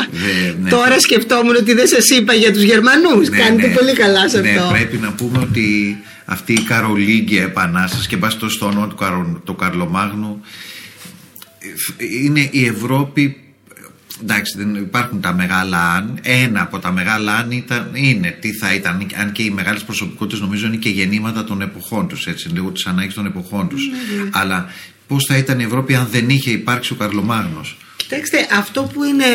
ναι, 0.62 0.70
Τώρα 0.70 1.00
σκεφτόμουν 1.00 1.56
ότι 1.56 1.74
δεν 1.74 1.88
σας 1.88 2.10
είπα 2.10 2.34
για 2.34 2.54
τους 2.54 2.62
Γερμανούς. 2.62 3.30
Ναι, 3.30 3.38
Κάνετε 3.38 3.68
ναι. 3.68 3.74
πολύ 3.74 3.94
καλά 3.94 4.30
σε 4.30 4.42
ναι, 4.42 4.50
αυτό. 4.50 4.70
Πρέπει 4.72 4.98
να 4.98 5.12
πούμε 5.12 5.38
ότι 5.38 5.98
αυτή 6.26 6.54
η 6.54 6.62
Καρολίγκια 6.62 7.44
επανάσταση 7.44 8.08
και 8.08 8.18
πάση 8.18 8.38
το 8.38 8.50
στο 8.50 8.66
όνομα 8.66 8.88
του, 8.88 8.96
Καρο, 8.96 9.42
του 9.46 9.56
Καρλομάγνου 9.56 10.42
είναι 11.98 12.48
η 12.52 12.66
Ευρώπη 12.66 13.38
εντάξει 14.22 14.58
δεν 14.58 14.76
υπάρχουν 14.76 15.22
τα 15.22 15.34
μεγάλα 15.34 15.94
αν 15.94 16.20
ένα 16.22 16.62
από 16.62 16.80
τα 16.80 16.92
μεγάλα 16.92 17.36
αν 17.36 17.52
ήταν, 17.52 17.92
είναι 17.94 18.38
τι 18.42 18.54
θα 18.54 18.74
ήταν 18.74 19.08
αν 19.16 19.32
και 19.32 19.44
οι 19.44 19.50
μεγάλες 19.50 19.84
προσωπικότητες 19.84 20.40
νομίζω 20.40 20.68
είναι 20.68 20.76
και 20.76 20.90
γεννήματα 20.90 21.44
των 21.44 21.62
εποχών 21.62 22.08
τους 22.08 22.28
έτσι 22.28 22.50
λίγο 22.50 22.70
τις 22.70 22.86
ανάγκες 22.86 23.14
των 23.14 23.26
εποχών 23.26 23.68
τους 23.70 23.88
ναι, 23.88 24.24
ναι. 24.24 24.30
αλλά 24.34 24.74
πώς 25.08 25.26
θα 25.28 25.38
ήταν 25.38 25.60
η 25.60 25.64
Ευρώπη 25.64 25.96
αν 25.96 26.08
δεν 26.12 26.30
είχε 26.30 26.52
υπάρξει 26.52 26.94
ο 26.94 26.96
Καρλομάγνος; 26.96 27.78
Κοιτάξτε, 27.96 28.48
αυτό 28.58 28.90
που 28.94 29.04
είναι 29.04 29.26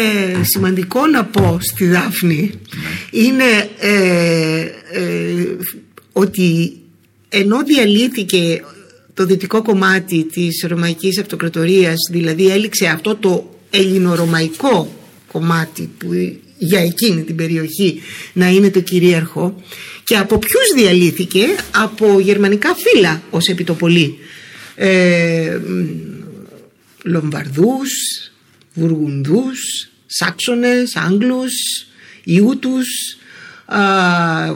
σημαντικό 0.43 1.07
να 1.07 1.25
πω 1.25 1.59
στη 1.61 1.87
Δάφνη 1.87 2.61
ναι. 2.75 3.21
είναι 3.21 3.69
ε, 3.79 4.61
ε, 4.93 5.57
ότι 6.13 6.79
ενώ 7.29 7.63
διαλύθηκε 7.63 8.63
το 9.15 9.27
δυτικό 9.27 9.63
κομμάτι 9.63 10.25
της 10.25 10.65
Ρωμαϊκής 10.69 11.19
Αυτοκρατορίας 11.19 11.97
δηλαδή 12.11 12.51
έληξε 12.51 12.87
αυτό 12.87 13.15
το 13.15 13.54
ελληνορωμαϊκό 13.75 14.95
κομμάτι 15.33 15.91
που 15.99 16.09
για 16.59 16.81
εκείνη 16.81 17.23
την 17.23 17.37
περιοχή 17.37 18.03
να 18.33 18.49
είναι 18.49 18.71
το 18.71 18.81
κυρίαρχο 18.81 19.63
και 20.05 20.17
από 20.17 20.39
ποιους 20.39 20.83
διαλύθηκε 20.83 21.47
από 21.71 22.21
γερμανικά 22.21 22.75
φύλλα 22.75 23.23
ως 23.31 23.47
επιτοπολή. 23.47 24.19
Ε, 24.75 25.59
Λομβαρδούς, 27.05 27.91
Βουργουνδούς, 28.75 29.89
Σάξονες, 30.07 30.97
Άγγλους, 30.97 31.53
Ιούτους, 32.25 32.87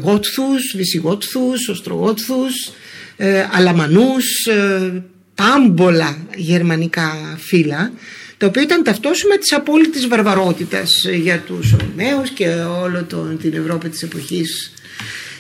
Γότθους, 0.03 0.75
Βυσιγότθους, 0.77 1.69
Οστρογότθους, 1.69 2.55
ε, 3.17 3.47
Αλαμανούς, 3.53 4.47
ε, 4.47 5.03
πάμπολα 5.35 6.27
γερμανικά 6.37 7.37
φύλλα 7.39 7.93
το 8.39 8.47
οποίο 8.47 8.63
ήταν 8.63 8.83
ταυτόσιμα 8.83 9.39
της 9.39 9.53
απόλυτης 9.53 10.09
βαρβαρότητας 10.09 10.91
για 11.23 11.39
τους 11.41 11.75
Ρωμαίους 11.79 12.31
και 12.31 12.49
όλο 12.83 13.05
τον, 13.05 13.39
την 13.43 13.55
Ευρώπη 13.55 13.89
της 13.89 14.03
εποχής 14.03 14.73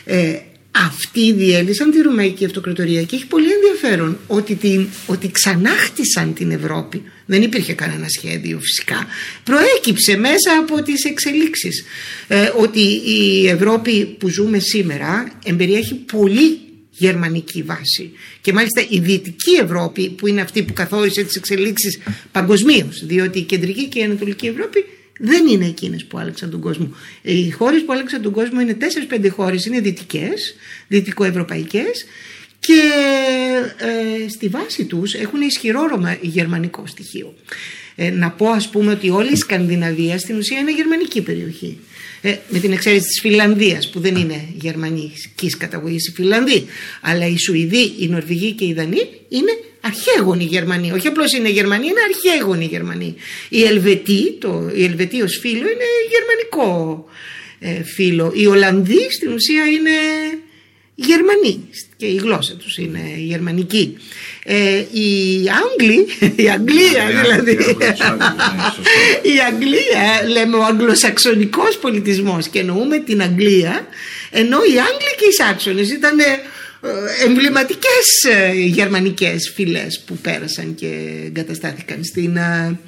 ε, 0.05 0.38
αυτοί 0.71 1.33
διέλυσαν 1.33 1.90
τη 1.90 2.00
Ρωμαϊκή 2.00 2.45
Αυτοκρατορία 2.45 3.02
και 3.02 3.17
έχει 3.17 3.26
πολύ 3.26 3.47
ενδιαφέρον 3.52 4.19
ότι, 4.26 4.55
την, 4.55 4.87
ότι 5.07 5.31
ξανάχτισαν 5.31 6.35
την 6.35 6.50
Ευρώπη. 6.50 7.02
Δεν 7.26 7.43
υπήρχε 7.43 7.73
κανένα 7.73 8.07
σχέδιο 8.09 8.59
φυσικά. 8.61 9.07
Προέκυψε 9.45 10.17
μέσα 10.17 10.59
από 10.61 10.83
τις 10.83 11.05
εξελίξεις 11.05 11.85
ε, 12.28 12.50
ότι 12.57 12.81
η 13.05 13.49
Ευρώπη 13.49 14.05
που 14.19 14.28
ζούμε 14.28 14.59
σήμερα 14.59 15.33
εμπεριέχει 15.45 15.95
πολύ 15.95 16.59
γερμανική 16.99 17.62
βάση 17.62 18.12
και 18.40 18.52
μάλιστα 18.52 18.87
η 18.88 18.99
Δυτική 18.99 19.55
Ευρώπη 19.62 20.11
που 20.11 20.26
είναι 20.26 20.40
αυτή 20.40 20.62
που 20.62 20.73
καθόρισε 20.73 21.23
τις 21.23 21.37
εξελίξεις 21.37 21.99
παγκοσμίως, 22.33 23.07
διότι 23.07 23.38
η 23.38 23.43
Κεντρική 23.43 23.88
και 23.88 23.99
η 23.99 24.02
Ανατολική 24.02 24.47
Ευρώπη 24.47 24.85
δεν 25.19 25.47
είναι 25.47 25.67
εκείνες 25.67 26.05
που 26.05 26.19
άλλαξαν 26.19 26.50
τον 26.50 26.61
κόσμο. 26.61 26.95
Οι 27.23 27.50
χώρες 27.50 27.85
που 27.85 27.93
άλλαξαν 27.93 28.23
τον 28.23 28.33
κόσμο 28.33 28.61
είναι 28.61 28.76
4-5 29.11 29.28
χώρες, 29.31 29.64
είναι 29.64 29.81
δυτικές, 29.81 30.55
δυτικοευρωπαϊκές 30.88 32.05
και 32.61 32.83
ε, 33.78 34.28
στη 34.28 34.49
βάση 34.49 34.85
τους 34.85 35.14
έχουν 35.14 35.40
ισχυρό 35.40 35.85
γερμανικό 36.21 36.87
στοιχείο. 36.87 37.35
Ε, 38.00 38.11
να 38.11 38.31
πω 38.31 38.49
ας 38.49 38.69
πούμε 38.69 38.90
ότι 38.93 39.11
όλη 39.11 39.33
η 39.33 39.37
Σκανδιναβία 39.37 40.19
στην 40.19 40.37
ουσία 40.37 40.59
είναι 40.59 40.73
γερμανική 40.73 41.23
περιοχή. 41.23 41.78
Ε, 42.21 42.37
με 42.49 42.59
την 42.59 42.73
εξαίρεση 42.73 43.05
της 43.05 43.21
Φιλανδίας 43.21 43.90
που 43.90 44.00
δεν 44.00 44.17
είναι 44.17 44.45
γερμανικής 44.61 45.57
καταγωγής 45.59 46.09
η 46.09 46.12
Φιλανδή 46.12 46.64
αλλά 47.00 47.26
οι 47.26 47.38
Σουηδοί, 47.38 47.95
οι 47.99 48.09
Νορβηγοί 48.09 48.52
και 48.52 48.64
οι 48.64 48.73
Δανείοι 48.73 49.09
είναι 49.28 49.50
αρχαίγονοι 49.81 50.45
Γερμανοί. 50.45 50.93
Όχι 50.93 51.07
απλώς 51.07 51.33
είναι 51.33 51.49
Γερμανοί, 51.49 51.87
είναι 51.87 52.00
αρχαίγονοι 52.09 52.64
Γερμανοί. 52.64 53.14
Η 53.49 53.62
Ελβετή, 53.62 54.33
το, 54.33 54.71
η 54.75 54.85
Ελβετή 54.85 55.23
ως 55.23 55.38
φίλο 55.40 55.67
είναι 55.69 55.88
γερμανικό 56.12 57.05
ε, 57.59 57.83
φίλο. 57.83 58.33
Οι 58.35 58.47
Ολλανδοί 58.47 59.11
στην 59.11 59.33
ουσία 59.33 59.64
είναι 59.64 59.90
Γερμανοί 61.00 61.69
και 61.97 62.07
η 62.07 62.14
γλώσσα 62.14 62.55
τους 62.55 62.76
είναι 62.76 63.00
γερμανική. 63.17 63.97
Ε, 64.45 64.78
οι 64.78 65.43
Άγγλοι, 65.62 66.07
η 66.37 66.50
Αγγλία 66.50 67.07
δηλαδή, 67.23 67.52
η 69.35 69.38
Αγγλία 69.49 70.28
λέμε 70.28 70.57
ο 70.57 70.64
αγγλοσαξονικός 70.64 71.78
πολιτισμός 71.78 72.49
και 72.49 72.59
εννοούμε 72.59 72.99
την 72.99 73.23
Αγγλία 73.23 73.87
ενώ 74.31 74.57
οι 74.57 74.78
Άγγλοι 74.78 75.14
και 75.19 75.26
οι 75.31 75.33
Σάξονες 75.33 75.90
ήταν 75.90 76.19
ε, 76.19 76.25
εμβληματικές 77.25 78.25
ε, 78.28 78.52
γερμανικές 78.52 79.52
φυλές 79.55 80.02
που 80.07 80.17
πέρασαν 80.17 80.75
και 80.75 81.23
εγκαταστάθηκαν 81.26 82.05
στην, 82.05 82.37
ε, 82.37 82.78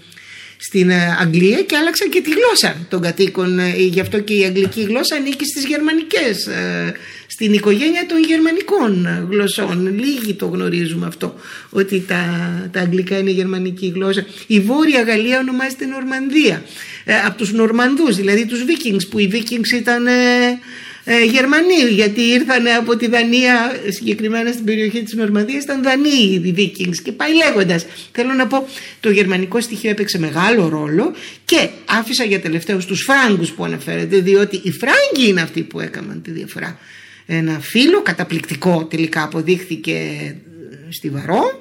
στην 0.61 0.91
Αγγλία 1.21 1.63
και 1.63 1.77
άλλαξαν 1.77 2.11
και 2.11 2.21
τη 2.21 2.31
γλώσσα 2.31 2.87
των 2.89 3.01
κατοίκων. 3.01 3.59
Γι' 3.77 4.01
αυτό 4.01 4.21
και 4.21 4.35
η 4.35 4.45
αγγλική 4.45 4.83
γλώσσα 4.83 5.17
ανήκει 5.17 5.45
στις 5.45 5.65
γερμανικές 5.65 6.49
στην 7.27 7.53
οικογένεια 7.53 8.07
των 8.07 8.25
γερμανικών 8.25 9.09
γλωσσών. 9.31 9.99
Λίγοι 9.99 10.35
το 10.35 10.47
γνωρίζουμε 10.47 11.07
αυτό 11.07 11.35
ότι 11.71 12.01
τα, 12.01 12.23
τα 12.73 12.81
αγγλικά 12.81 13.19
είναι 13.19 13.31
γερμανική 13.31 13.93
γλώσσα. 13.95 14.27
Η 14.47 14.61
Βόρεια 14.61 15.03
Γαλλία 15.03 15.39
ονομάζεται 15.39 15.87
Νορμανδία. 15.87 16.63
Από 17.27 17.39
τους 17.39 17.53
Νορμανδούς 17.53 18.17
δηλαδή 18.17 18.47
τους 18.47 18.65
Βίκινγκς 18.65 19.07
που 19.07 19.19
οι 19.19 19.27
Βίκινγκς 19.27 19.71
ήταν 19.71 20.07
ε, 21.05 21.25
Γερμανοί 21.25 21.83
γιατί 21.91 22.21
ήρθαν 22.21 22.67
από 22.79 22.97
τη 22.97 23.09
Δανία 23.09 23.73
συγκεκριμένα 23.89 24.53
στην 24.53 24.65
περιοχή 24.65 25.03
της 25.03 25.15
Νορμανδίας 25.15 25.63
ήταν 25.63 25.83
Δανείοι 25.83 26.43
οι 26.45 26.55
Vikings 26.57 26.97
και 27.03 27.13
πάει 27.13 27.35
λέγοντας. 27.35 27.87
θέλω 28.13 28.33
να 28.33 28.47
πω 28.47 28.69
το 29.01 29.11
γερμανικό 29.11 29.61
στοιχείο 29.61 29.91
έπαιξε 29.91 30.19
μεγάλο 30.19 30.69
ρόλο 30.69 31.13
και 31.45 31.69
άφησα 31.85 32.25
για 32.25 32.41
τελευταίους 32.41 32.85
τους 32.85 33.03
Φράγκους 33.03 33.51
που 33.51 33.65
αναφέρεται 33.65 34.21
διότι 34.21 34.61
οι 34.63 34.73
Φράγκοι 34.73 35.29
είναι 35.29 35.41
αυτοί 35.41 35.63
που 35.63 35.81
έκαναν 35.81 36.23
τη 36.23 36.31
διαφορά. 36.31 36.79
Ένα 37.27 37.59
φίλο 37.61 38.03
καταπληκτικό 38.03 38.85
τελικά 38.85 39.23
αποδείχθηκε 39.23 39.97
στη 40.89 41.09
Βαρό. 41.09 41.61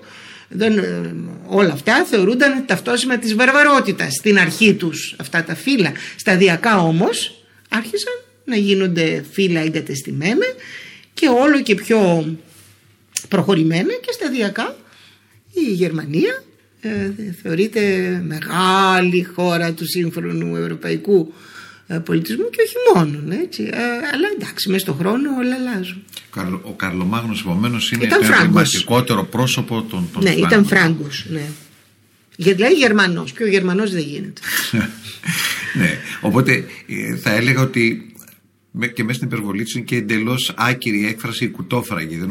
Δεν, 0.50 0.78
ε, 0.78 1.16
όλα 1.46 1.74
αυτά 1.74 2.06
θεωρούνταν 2.06 2.64
ταυτόσημα 2.66 3.18
της 3.18 3.36
βαρβαρότητας 3.36 4.14
στην 4.14 4.40
αρχή 4.40 4.74
τους 4.74 5.16
αυτά 5.20 5.44
τα 5.44 5.56
φύλλα. 5.56 5.92
Σταδιακά 6.16 6.80
όμως 6.80 7.44
άρχισαν 7.70 8.14
να 8.50 8.56
γίνονται 8.56 9.26
φύλλα 9.32 9.60
εγκατεστημένα 9.62 10.46
και 11.14 11.28
όλο 11.28 11.62
και 11.62 11.76
πιο 11.76 12.26
προχωρημένα 13.28 13.94
και 14.02 14.12
σταδιακά. 14.12 14.76
Η 15.54 15.74
Γερμανία 15.74 16.44
ε, 16.82 17.12
θεωρείται 17.42 17.82
μεγάλη 18.28 19.24
χώρα 19.24 19.74
του 19.74 19.88
σύγχρονου 19.88 20.56
ευρωπαϊκού 20.56 21.34
ε, 21.88 21.98
πολιτισμού 21.98 22.50
και 22.50 22.62
όχι 22.62 22.76
μόνο 22.96 23.34
έτσι. 23.42 23.64
Ε, 23.64 23.78
αλλά 24.14 24.28
εντάξει 24.36 24.70
μέσα 24.70 24.80
στον 24.80 24.96
χρόνο 24.98 25.30
όλα 25.40 25.56
αλλάζουν. 25.56 26.04
Ο 26.62 26.72
Καρλομάγνος 26.72 27.40
επομένως 27.40 27.92
είναι 27.92 28.08
το 28.08 28.16
εμβληματικότερο 28.42 29.24
πρόσωπο 29.24 29.82
των, 29.82 30.10
των 30.14 30.24
Ναι 30.24 30.30
ήταν 30.30 30.66
Φράγκος 30.66 31.26
ναι. 31.30 31.50
Γιατί 32.36 32.62
λέει 32.62 32.72
Γερμανός 32.72 33.32
και 33.32 33.44
ο 33.44 33.48
Γερμανός 33.48 33.92
δεν 33.92 34.04
γίνεται. 34.04 34.42
Ναι, 35.74 35.98
οπότε 36.22 36.66
θα 37.22 37.32
έλεγα 37.32 37.62
ότι 37.62 38.09
και 38.94 39.04
μέσα 39.04 39.18
στην 39.18 39.28
υπερβολή 39.28 39.64
τους 39.64 39.74
είναι 39.74 39.84
και 39.84 39.96
εντελώς 39.96 40.54
άκυρη 40.58 41.08
έκφραση 41.08 41.48
κουτόφραγη. 41.48 42.16
Δεν 42.16 42.30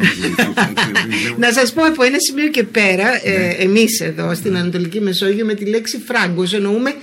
Να 1.39 1.53
σας 1.53 1.73
πω 1.73 1.85
από 1.85 2.03
ένα 2.03 2.17
σημείο 2.19 2.49
και 2.49 2.63
πέρα, 2.63 3.27
ε, 3.27 3.39
ναι. 3.39 3.47
εμείς 3.47 4.01
εδώ 4.01 4.35
στην 4.35 4.57
Ανατολική 4.57 5.01
Μεσόγειο 5.01 5.45
με 5.45 5.55
τη 5.55 5.65
λέξη 5.65 6.03
φράγκος 6.07 6.53
εννοούμε 6.53 6.95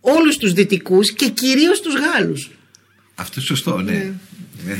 όλους 0.00 0.36
τους 0.36 0.52
δυτικούς 0.52 1.12
και 1.12 1.28
κυρίως 1.28 1.80
τους 1.80 1.94
Γάλλους. 1.94 2.50
Αυτό 3.14 3.40
σωστό, 3.40 3.76
ναι. 3.76 3.92
ναι. 3.92 4.12
ναι 4.66 4.76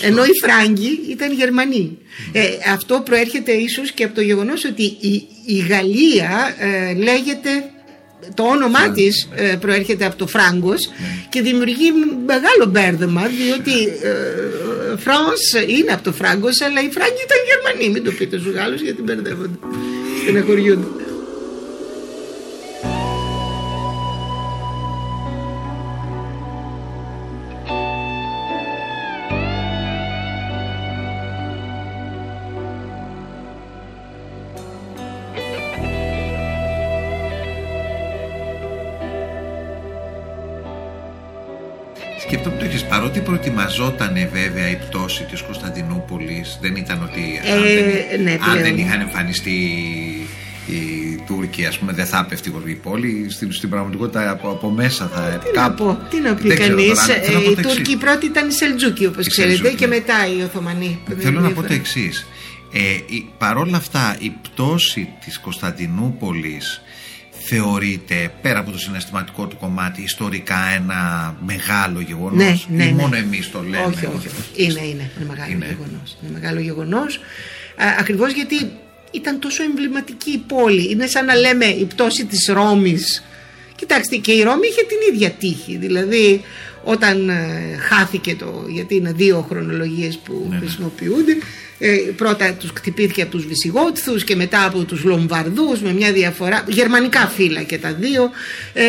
Ενώ 0.00 0.24
οι 0.24 0.32
Φράγκοι 0.42 1.00
ήταν 1.10 1.32
Γερμανοί. 1.32 1.98
Ε, 2.32 2.42
αυτό 2.72 3.02
προέρχεται 3.04 3.52
ίσως 3.52 3.92
και 3.92 4.04
από 4.04 4.14
το 4.14 4.20
γεγονός 4.20 4.64
ότι 4.64 4.82
η, 4.82 5.26
η 5.46 5.58
Γαλλία 5.58 6.56
ε, 6.58 6.94
λέγεται 6.94 7.70
το 8.34 8.42
όνομά 8.42 8.90
της 8.90 9.28
ε, 9.34 9.56
προέρχεται 9.60 10.04
από 10.04 10.16
το 10.16 10.26
Φράγκος 10.26 10.88
Ναι. 10.98 11.06
και 11.28 11.40
δημιουργεί 11.42 11.92
μεγάλο 12.26 12.64
μπέρδεμα 12.68 13.22
διότι 13.26 13.76
ε, 14.02 14.12
France 15.04 15.68
είναι 15.68 15.92
από 15.92 16.02
το 16.04 16.12
Φράγκος 16.12 16.60
αλλά 16.60 16.80
οι 16.80 16.90
Φράγκοι 16.90 17.20
ήταν 17.24 17.38
Γερμανοί. 17.50 17.92
Μην 17.92 18.04
το 18.04 18.12
πείτε 18.18 18.38
στους 18.38 18.52
Γάλλους 18.54 18.80
γιατί 18.80 19.02
μπερδεύονται. 19.02 19.58
Στεναχωριούνται 20.22 20.86
παρότι 43.64 43.96
προετοιμαζόταν 43.96 44.28
βέβαια 44.32 44.70
η 44.70 44.76
πτώση 44.76 45.22
της 45.30 45.40
Κωνσταντινούπολης 45.42 46.58
δεν 46.60 46.76
ήταν 46.76 47.02
ότι 47.02 47.40
αν, 47.52 47.62
Ε, 47.62 47.74
δεν, 47.74 48.22
ναι, 48.22 48.30
αν 48.32 48.38
πλέον. 48.38 48.62
δεν 48.62 48.78
είχαν 48.78 49.00
εμφανιστεί 49.00 49.50
οι 50.66 51.16
Τούρκοι 51.26 51.64
ας 51.66 51.78
πούμε 51.78 51.92
δεν 51.92 52.06
θα 52.06 52.26
πέφτει 52.28 52.52
η 52.66 52.74
πόλη 52.74 53.26
στην, 53.30 53.52
στην 53.52 53.68
πραγματικότητα 53.68 54.30
από, 54.30 54.48
από 54.50 54.70
μέσα 54.70 55.08
θα 55.14 55.20
Τι 55.52 55.58
να 55.58 55.70
πω, 55.72 55.98
τι 56.10 56.20
να 56.20 56.34
πει 56.34 56.48
Δεν 56.48 56.56
ξέρω 56.56 56.76
κανείς. 56.76 57.06
τώρα, 57.06 57.20
θέλω 57.20 57.38
να 57.38 57.44
πω 57.44 57.50
Οι 57.50 57.54
το 57.54 57.60
εξής. 57.60 57.74
Τούρκοι 57.74 57.96
πρώτοι 57.96 58.26
ήταν 58.26 58.48
οι 58.48 58.52
Σελτζούκοι 58.52 59.06
όπως 59.06 59.26
Οι 59.26 59.30
ξέρετε 59.30 59.54
Σελτζούκοι, 59.54 59.76
και 59.78 59.86
ναι. 59.86 59.94
μετά 59.94 60.14
οι 60.38 60.42
Οθωμανοί. 60.42 60.98
που 61.04 61.14
δεν 61.14 61.20
Θέλω 61.24 61.40
να 61.40 61.48
πω 61.50 61.60
διέφεραν. 61.60 61.68
το 61.68 61.74
εξής. 61.74 62.26
Ε, 62.72 62.78
η- 63.14 63.28
παρόλα 63.38 63.76
αυτά 63.76 64.16
η 64.18 64.32
πτώση 64.42 65.08
της 65.24 65.38
Κωνσταντινούπολης 65.38 66.82
θεωρείται 67.46 68.32
πέρα 68.42 68.58
από 68.58 68.70
το 68.70 68.78
συναισθηματικό 68.78 69.46
του 69.46 69.56
κομμάτι 69.56 70.02
ιστορικά 70.02 70.56
ένα 70.74 71.34
μεγάλο 71.46 72.00
γεγονός; 72.00 72.36
Ναι, 72.70 72.76
ναι, 72.76 72.84
ή 72.84 72.92
ναι. 72.92 73.00
μόνο 73.02 73.16
εμείς 73.16 73.50
το 73.50 73.62
λέμε 73.62 73.84
Όχι, 73.84 74.06
όχι. 74.06 74.16
όχι. 74.16 74.28
Είναι, 74.54 74.80
είναι. 74.80 75.10
Είναι 75.16 75.26
μεγάλο 75.28 75.50
Είναι. 75.52 75.66
γεγονός. 75.66 76.16
Είναι 76.22 76.32
μεγάλο 76.40 76.60
γεγονός. 76.60 77.16
Α, 77.76 77.84
ακριβώς 77.98 78.32
γιατί 78.32 78.70
ήταν 79.10 79.40
τόσο 79.40 79.62
εμβληματική 79.62 80.30
η 80.30 80.38
πόλη. 80.46 80.90
Είναι 80.90 81.06
σαν 81.06 81.24
να 81.24 81.34
λέμε 81.34 81.64
η 81.64 81.84
πτώση 81.84 82.24
της 82.24 82.46
Ρώμης. 82.52 83.24
Κοιτάξτε 83.76 84.16
και 84.16 84.32
η 84.32 84.42
Ρώμη 84.42 84.66
είχε 84.66 84.82
την 84.82 85.14
ίδια 85.14 85.30
τύχη. 85.30 85.76
Δηλαδή 85.76 86.42
όταν 86.84 87.28
ε, 87.28 87.76
χάθηκε 87.80 88.34
το, 88.34 88.64
γιατί 88.68 88.94
είναι 88.94 89.12
δύο 89.12 89.46
χρονολογίες 89.48 90.18
που 90.18 90.46
Ναι, 90.48 90.54
ναι. 90.54 90.60
χρησιμοποιούνται, 90.60 91.32
ε, 91.32 91.36
πρώτα 92.16 92.52
τους 92.52 92.70
χτυπήθηκε 92.76 93.22
από 93.22 93.30
τους 93.30 93.46
Βυσιγότθους 93.46 94.24
και 94.24 94.36
μετά 94.36 94.64
από 94.64 94.84
τους 94.84 95.04
Λομβαρδούς 95.04 95.80
με 95.80 95.92
μια 95.92 96.12
διαφορά, 96.12 96.64
γερμανικά 96.68 97.26
φύλλα 97.26 97.62
και 97.62 97.78
τα 97.78 97.92
δύο. 97.92 98.30
Ε, 98.72 98.82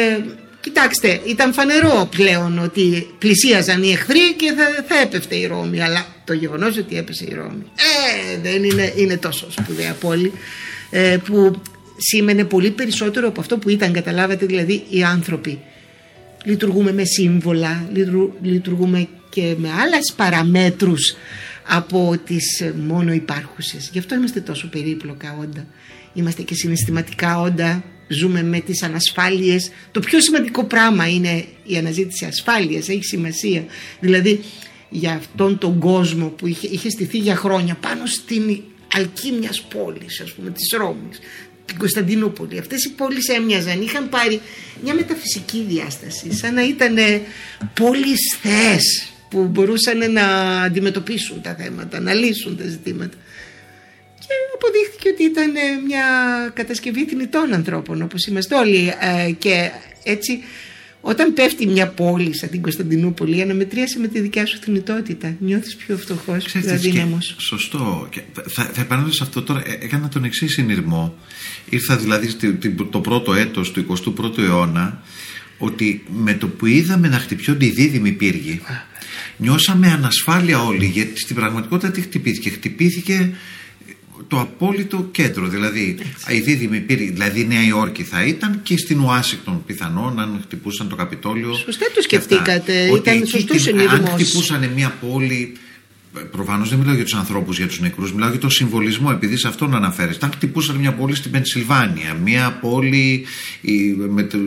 Κοιτάξτε, 0.66 1.22
ήταν 1.25 1.54
φανερό 1.54 2.10
πλέον 2.16 2.60
ότι 2.60 3.08
πλησίαζαν 3.18 3.84
οι 3.84 3.92
εχθροί 3.92 4.34
και 4.34 4.54
θα, 4.58 4.86
θα 4.88 5.02
έπεφτε 5.02 5.36
η 5.36 5.46
Ρώμη. 5.46 5.82
Αλλά 5.82 6.06
το 6.25 6.34
γεγονός 6.34 6.78
ότι 6.78 6.98
έπεσε 6.98 7.25
η 7.30 7.34
Ρώμη 7.34 7.64
ε, 7.75 8.40
δεν 8.42 8.64
είναι, 8.64 8.94
είναι 8.96 9.18
τόσο 9.18 9.48
σπουδαία 9.52 9.94
πόλη 9.94 10.32
ε, 10.90 11.18
που 11.25 11.62
σήμαινε 11.98 12.44
πολύ 12.44 12.72
περισσότερο 12.72 13.28
από 13.28 13.40
αυτό 13.40 13.58
που 13.58 13.70
ήταν, 13.70 13.94
καταλάβατε, 13.94 14.46
δηλαδή 14.46 14.84
οι 14.90 15.04
άνθρωποι. 15.04 15.60
Λειτουργούμε 16.44 16.94
με 16.94 17.04
σύμβολα, 17.04 17.90
λειτρου- 17.94 18.34
λειτουργούμε 18.42 19.08
και 19.30 19.56
με 19.58 19.70
άλλες 19.82 20.14
παραμέτρους 20.16 21.16
από 21.67 22.19
τις 22.25 22.62
ε, 22.62 22.74
μόνο 22.88 23.13
υπάρχουσες. 23.13 23.89
Γι' 23.91 24.00
αυτό 24.00 24.15
είμαστε 24.15 24.39
τόσο 24.39 24.67
περίπλοκα 24.67 25.38
όντα. 25.39 25.67
Είμαστε 26.13 26.41
και 26.41 26.55
συναισθηματικά 26.55 27.39
όντα, 27.39 27.84
ζούμε 28.08 28.43
με 28.43 28.60
τις 28.60 28.84
ανασφάλειες. 28.84 29.71
Το 29.91 29.99
πιο 29.99 30.21
σημαντικό 30.21 30.63
πράγμα 30.63 31.10
είναι 31.10 31.45
η 31.63 31.78
αναζήτηση 31.78 32.25
ασφάλειας, 32.25 32.89
έχει 32.89 33.04
σημασία. 33.04 33.65
Δηλαδή 33.99 34.43
για 34.89 35.13
αυτόν 35.13 35.58
τον 35.58 35.80
κόσμο 35.80 36.28
που 36.28 36.47
είχε, 36.47 36.67
είχε 36.67 36.89
στηθεί 36.89 37.17
για 37.17 37.36
χρόνια 37.36 37.75
πάνω 37.75 38.06
στην 38.06 38.62
αλκή 38.93 39.32
μιας 39.32 39.62
πόλης, 39.62 40.21
ας 40.21 40.32
πούμε, 40.32 40.49
της 40.49 40.73
Ρώμης, 40.78 41.19
την 41.65 41.78
Κωνσταντινούπολη. 41.78 42.58
Αυτές 42.58 42.84
οι 42.84 42.89
πόλεις 42.89 43.28
έμοιαζαν, 43.28 43.82
είχαν 43.82 44.10
πάρει 44.10 44.41
μια 44.84 44.93
μεταφυσική 44.93 45.65
διάσταση, 45.67 46.34
σαν 46.34 46.54
να 46.54 46.67
ήταν 46.67 46.95
πόλεις 47.73 48.38
θεές 48.41 49.14
που 49.30 49.44
μπορούσαν 49.48 50.12
να 50.12 50.26
αντιμετωπίσουν 50.62 51.42
τα 51.42 51.56
θέματα, 51.56 52.00
να 52.00 52.14
λύσουν 52.14 52.58
τα 52.58 52.64
ζητήματα. 52.68 53.18
Και 54.20 54.34
αποδείχθηκε 54.56 55.10
ότι 55.10 55.24
ήταν 55.24 55.56
ε, 55.56 55.60
μια 55.88 56.04
κατασκευή 56.54 57.06
θνητών 57.06 57.54
ανθρώπων 57.54 58.02
όπως 58.02 58.26
είμαστε 58.26 58.56
όλοι 58.56 58.94
ε, 59.28 59.32
και 59.32 59.70
έτσι 60.04 60.40
όταν 61.02 61.34
πέφτει 61.34 61.68
μια 61.68 61.88
πόλη 61.88 62.36
σαν 62.38 62.50
την 62.50 62.62
Κωνσταντινούπολη 62.62 63.42
αναμετρίασε 63.42 64.00
με 64.00 64.08
τη 64.08 64.20
δικιά 64.20 64.46
σου 64.46 64.58
θνητότητα 64.62 65.36
νιώθεις 65.40 65.76
πιο 65.76 65.98
φτωχός, 65.98 66.44
πιο 66.44 66.60
Ξέρετε, 66.62 66.78
σκε- 66.78 66.90
αδύναμος. 66.92 67.36
Σωστό. 67.40 68.08
Και 68.10 68.22
θα, 68.50 68.64
θα 68.74 68.82
επανέλθω 68.82 69.12
σε 69.12 69.24
αυτό 69.24 69.42
τώρα. 69.42 69.64
Ε, 69.66 69.78
Έκανα 69.82 70.10
τον 70.10 70.24
εξής 70.24 70.52
συνειρμό. 70.54 71.16
Ήρθα 71.70 71.98
δηλαδή 71.98 72.30
στη- 72.30 72.54
την- 72.54 72.90
το 72.92 73.00
πρώτο 73.00 73.34
έτος 73.34 73.72
του 73.72 73.80
21ου 73.80 74.38
αιώνα 74.38 75.02
ότι 75.58 76.04
με 76.10 76.34
το 76.34 76.48
που 76.48 76.66
είδαμε 76.66 77.08
να 77.08 77.18
χτυπιόνται 77.20 77.66
οι 77.66 77.70
δίδυμοι 77.70 78.12
πύργοι 78.12 78.62
νιώσαμε 79.38 79.88
ανασφάλεια 79.91 80.63
όλοι 80.63 80.86
γιατί 80.86 81.19
στην 81.19 81.36
πραγματικότητα 81.36 81.91
τι 81.91 82.01
χτυπήθηκε. 82.01 82.49
Χτυπήθηκε 82.49 83.32
το 84.28 84.39
απόλυτο 84.39 85.08
κέντρο. 85.12 85.47
Δηλαδή, 85.47 85.97
η 86.28 86.39
δίδυμη 86.39 86.80
πύργη, 86.80 87.10
δηλαδή 87.12 87.39
η 87.39 87.45
Νέα 87.47 87.63
Υόρκη 87.65 88.04
θα 88.04 88.23
ήταν 88.25 88.60
και 88.63 88.78
στην 88.78 88.99
Ουάσιγκτον 88.99 89.63
πιθανόν 89.65 90.19
αν 90.19 90.39
χτυπούσαν 90.43 90.89
το 90.89 90.95
Καπιτόλιο. 90.95 91.54
Σωστά 91.54 91.86
το 91.95 92.01
και 92.08 92.15
αυτά. 92.15 92.36
σκεφτήκατε. 92.36 92.89
Ότι 92.91 92.99
Ήταν 93.10 93.17
εκεί 93.21 93.30
σωστός 93.30 93.49
την- 93.56 93.60
συνειρμός. 93.60 93.99
Αν 93.99 94.06
χτυπούσαν 94.08 94.69
μια 94.75 94.89
πόλη 95.01 95.54
Προφανώς 96.32 96.69
δεν 96.69 96.78
μιλάω 96.80 96.95
για 96.95 97.04
τους 97.04 97.13
ανθρώπους, 97.13 97.58
για 97.58 97.67
τους 97.67 97.80
νεκρούς, 97.80 98.13
μιλάω 98.13 98.30
για 98.30 98.39
το 98.39 98.49
συμβολισμό, 98.49 99.10
επειδή 99.12 99.38
σε 99.38 99.47
αυτόν 99.47 99.75
αναφέρεστε. 99.75 100.25
Αν 100.25 100.32
χτυπούσαν 100.32 100.75
μια 100.75 100.93
πόλη 100.93 101.15
στην 101.15 101.32
Πενσιλβάνια, 101.32 102.13
μια 102.23 102.58
πόλη 102.62 103.25
η, 103.62 103.73
με, 104.10 104.23
το- 104.23 104.38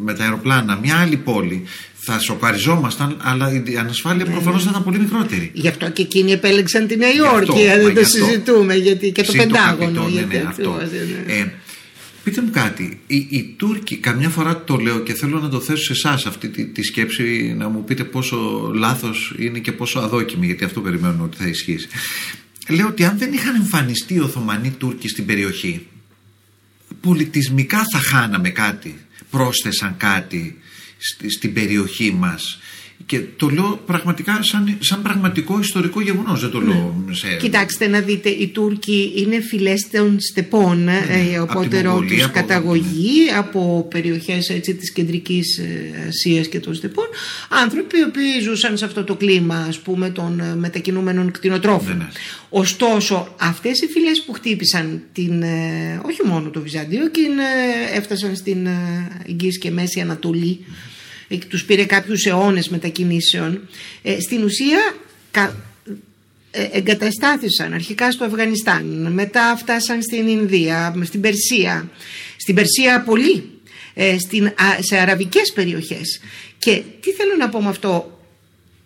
με 0.00 0.14
τα 0.14 0.24
αεροπλάνα, 0.24 0.78
μια 0.82 0.96
άλλη 0.96 1.16
πόλη, 1.16 1.62
θα 2.12 2.18
σοκαριζόμασταν, 2.18 3.16
αλλά 3.22 3.62
η 3.64 3.76
ανασφάλεια 3.76 4.24
Ναι, 4.24 4.30
προφανώς 4.30 4.62
θα 4.64 4.70
ήταν 4.70 4.84
πολύ 4.84 4.98
μικρότερη. 4.98 5.50
Γι' 5.54 5.68
αυτό 5.68 5.90
και 5.90 6.02
εκείνοι 6.02 6.32
επέλεξαν 6.32 6.86
τη 6.86 6.96
Νέα 6.96 7.10
Γι' 7.10 7.18
αυτό, 7.20 7.34
Υόρκη, 7.34 7.68
αν 7.68 7.76
μα 7.80 7.84
δεν 7.84 7.94
το 7.94 8.00
γι' 8.00 8.06
αυτό. 8.06 8.24
συζητούμε, 8.24 8.74
γιατί 8.74 9.12
και 9.12 9.22
το 9.22 9.30
Συν 9.30 9.40
Πεντάγωνο. 9.40 9.76
Καπιτόλιο, 9.78 10.08
γιατί 10.08 10.36
ναι, 10.36 10.44
αυτό. 10.48 10.70
ακριβώς, 10.70 10.90
ναι. 11.26 11.32
Ε, 11.32 11.52
πείτε 12.24 12.40
μου 12.42 12.50
κάτι, 12.52 13.00
οι, 13.06 13.16
οι 13.30 13.54
Τούρκοι, 13.56 13.96
καμιά 13.96 14.28
φορά 14.28 14.64
το 14.64 14.76
λέω 14.76 14.98
και 14.98 15.14
θέλω 15.14 15.38
να 15.40 15.48
το 15.48 15.60
θέσω 15.60 15.82
σε 15.84 15.92
εσάς 15.92 16.26
αυτή 16.26 16.48
τη, 16.48 16.66
τη 16.66 16.82
σκέψη, 16.82 17.54
να 17.58 17.68
μου 17.68 17.84
πείτε 17.84 18.04
πόσο 18.04 18.70
λάθος 18.74 19.34
είναι 19.38 19.58
και 19.58 19.72
πόσο 19.72 19.98
αδόκιμη, 19.98 20.46
γιατί 20.46 20.64
αυτό 20.64 20.80
περιμένω 20.80 21.24
ότι 21.24 21.36
θα 21.36 21.46
ισχύσει. 21.48 21.88
Λέω 22.68 22.86
ότι 22.86 23.04
αν 23.04 23.18
δεν 23.18 23.32
είχαν 23.32 23.54
εμφανιστεί 23.54 24.14
οι 24.14 24.18
Οθωμανοί 24.20 24.70
Τούρκοι 24.70 25.08
στην 25.08 25.26
περιοχή, 25.26 25.86
πολιτισμικά 27.00 27.82
θα 27.92 27.98
χάναμε 27.98 28.50
κάτι, 28.50 28.96
πρόσθεσαν 29.30 29.94
κάτι 29.96 30.36
στη- 30.38 30.67
στην 31.28 31.52
περιοχή 31.52 32.12
μας 32.12 32.58
και 33.06 33.20
το 33.36 33.48
λέω 33.48 33.80
πραγματικά 33.86 34.42
σαν, 34.42 34.76
σαν 34.78 35.02
πραγματικό 35.02 35.58
ιστορικό 35.60 36.00
γεγονός 36.00 36.40
δεν 36.40 36.50
το 36.50 36.60
λέω 36.60 37.04
σε... 37.10 37.26
Ναι. 37.26 37.36
Κοιτάξτε 37.36 37.86
να 37.86 38.00
δείτε, 38.00 38.28
οι 38.28 38.48
Τούρκοι 38.48 39.12
είναι 39.16 39.40
φυλές 39.40 39.88
των 39.92 40.20
στεπών, 40.20 40.88
ε, 40.88 40.92
Ναι, 40.92 41.36
από 41.36 41.42
οπότε 41.42 41.68
τη 41.68 41.86
Μογγολία, 41.86 42.08
τους 42.16 42.24
από- 42.24 42.32
καταγωγή 42.32 43.30
από 43.36 43.86
περιοχές 43.90 44.48
έτσι, 44.48 44.74
της 44.74 44.92
κεντρικής 44.92 45.58
ε, 45.58 46.06
Ασίας 46.08 46.48
και 46.48 46.60
των 46.60 46.74
στεπών, 46.74 47.04
άνθρωποι 47.48 47.98
οι 47.98 48.02
οποίοι 48.02 48.40
ζούσαν 48.42 48.76
σε 48.76 48.84
αυτό 48.84 49.04
το 49.04 49.14
κλίμα 49.14 49.56
ας 49.68 49.78
πούμε 49.78 50.10
των 50.10 50.40
ε, 50.40 50.54
μετακινούμενων 50.56 51.30
κτηνοτρόφων. 51.30 51.96
Ναι, 51.96 52.04
ναι. 52.04 52.08
Ωστόσο, 52.48 53.34
αυτές 53.40 53.80
οι 53.80 53.86
φυλές 53.86 54.22
που 54.22 54.32
χτύπησαν 54.32 55.02
την, 55.12 55.42
ε, 55.42 56.00
όχι 56.04 56.20
μόνο 56.24 56.50
το 56.50 56.60
Βυζάντιο 56.60 57.08
και 57.08 57.20
ε, 57.20 57.96
έφτασαν 57.96 58.36
στην 58.36 58.66
ε, 58.66 59.08
Εγγύης 59.28 59.58
και 59.58 59.70
Μέση 59.70 60.00
Ανατολή, 60.00 60.58
ε, 60.60 60.64
και 60.64 60.97
τους 61.48 61.64
πήρε 61.64 61.84
κάποιους 61.84 62.24
αιώνες 62.26 62.68
μετακινήσεων, 62.68 63.68
ε, 64.02 64.20
στην 64.20 64.42
ουσία 64.44 64.94
κα- 65.30 65.56
ε, 66.50 66.68
εγκαταστάθησαν 66.72 67.72
αρχικά 67.72 68.10
στο 68.12 68.24
Αφγανιστάν, 68.24 69.12
μετά 69.12 69.56
φτάσαν 69.58 70.02
στην 70.02 70.26
Ινδία, 70.28 70.94
στην 71.04 71.20
Περσία, 71.20 71.90
στην 72.36 72.54
Περσία 72.54 73.02
πολύ, 73.02 73.50
ε, 73.94 74.18
στην, 74.18 74.46
α- 74.46 74.78
σε 74.80 74.96
αραβικές 74.96 75.52
περιοχές. 75.54 76.20
Και 76.58 76.82
τι 77.00 77.12
θέλω 77.12 77.36
να 77.38 77.48
πω 77.48 77.62
με 77.62 77.68
αυτό, 77.68 78.17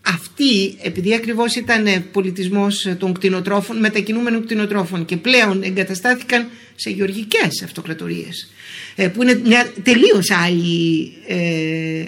αυτοί, 0.06 0.76
επειδή 0.82 1.14
ακριβώς 1.14 1.54
ήταν 1.54 1.86
ε, 1.86 2.04
πολιτισμός 2.12 2.86
ε, 2.86 2.94
των 2.94 3.12
κτηνοτρόφων, 3.12 3.78
μετακινούμενων 3.78 4.44
κτηνοτρόφων 4.44 5.04
και 5.04 5.16
πλέον 5.16 5.62
εγκαταστάθηκαν 5.62 6.48
σε 6.74 6.90
γεωργικές 6.90 7.62
αυτοκρατορίες, 7.64 8.50
ε, 8.94 9.08
που 9.08 9.22
είναι 9.22 9.40
μια 9.44 9.72
τελείως 9.82 10.30
άλλη 10.30 11.12
ε, 11.26 11.36
ε, 11.36 12.06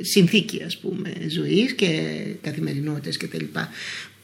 συνθήκη 0.00 0.62
ας 0.66 0.78
πούμε 0.78 1.12
ζωής 1.28 1.72
και 1.72 1.88
καθημερινότητας 2.42 3.16
κτλ. 3.16 3.44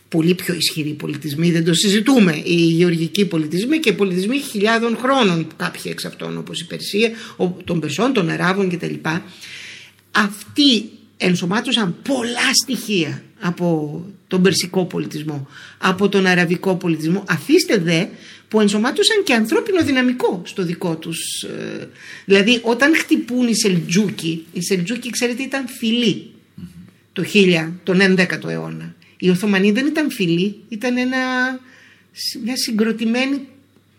πολύ 0.09 0.35
πιο 0.35 0.55
ισχυροί 0.55 0.91
πολιτισμοί, 0.93 1.51
δεν 1.51 1.65
το 1.65 1.75
συζητούμε. 1.75 2.43
Οι 2.45 2.55
γεωργικοί 2.55 3.25
πολιτισμοί 3.25 3.79
και 3.79 3.93
πολιτισμοί 3.93 4.39
χιλιάδων 4.39 4.97
χρόνων, 4.97 5.47
κάποιοι 5.57 5.83
εξ 5.85 6.05
αυτών 6.05 6.39
όπως 6.39 6.61
η 6.61 6.67
Περσία, 6.67 7.11
των 7.65 7.81
Περσών, 7.81 8.13
των 8.13 8.31
Αράβων 8.31 8.71
κτλ. 8.71 8.95
Αυτοί 10.11 10.85
ενσωμάτωσαν 11.17 11.97
πολλά 12.03 12.55
στοιχεία 12.63 13.23
από 13.41 14.01
τον 14.27 14.43
περσικό 14.43 14.85
πολιτισμό, 14.85 15.49
από 15.79 16.09
τον 16.09 16.27
αραβικό 16.27 16.77
πολιτισμό. 16.77 17.25
Αφήστε 17.29 17.77
δε 17.77 18.07
που 18.49 18.61
ενσωμάτωσαν 18.61 19.23
και 19.25 19.35
ανθρώπινο 19.35 19.83
δυναμικό 19.83 20.43
στο 20.45 20.63
δικό 20.63 20.97
τους. 20.97 21.43
Ε, 21.43 21.89
δηλαδή 22.25 22.61
όταν 22.63 22.97
χτυπούν 22.97 23.49
οι 23.49 23.57
Σελτζούκοι, 23.57 24.47
οι 24.53 24.63
Σελτζούκοι 24.63 25.11
ξέρετε 25.11 25.43
ήταν 25.43 25.69
φιλοί 25.69 26.31
το 27.13 27.25
1000, 27.35 27.73
τον 27.83 28.01
11ο 28.01 28.49
αιώνα. 28.49 28.95
Οι 29.19 29.31
Οθωμανοί 29.31 29.71
δεν 29.71 29.87
ήταν 29.87 30.11
φιλοί, 30.11 30.57
ήταν 30.69 30.97
ένα, 30.97 31.19
μια 32.45 32.57
συγκροτημένη 32.57 33.49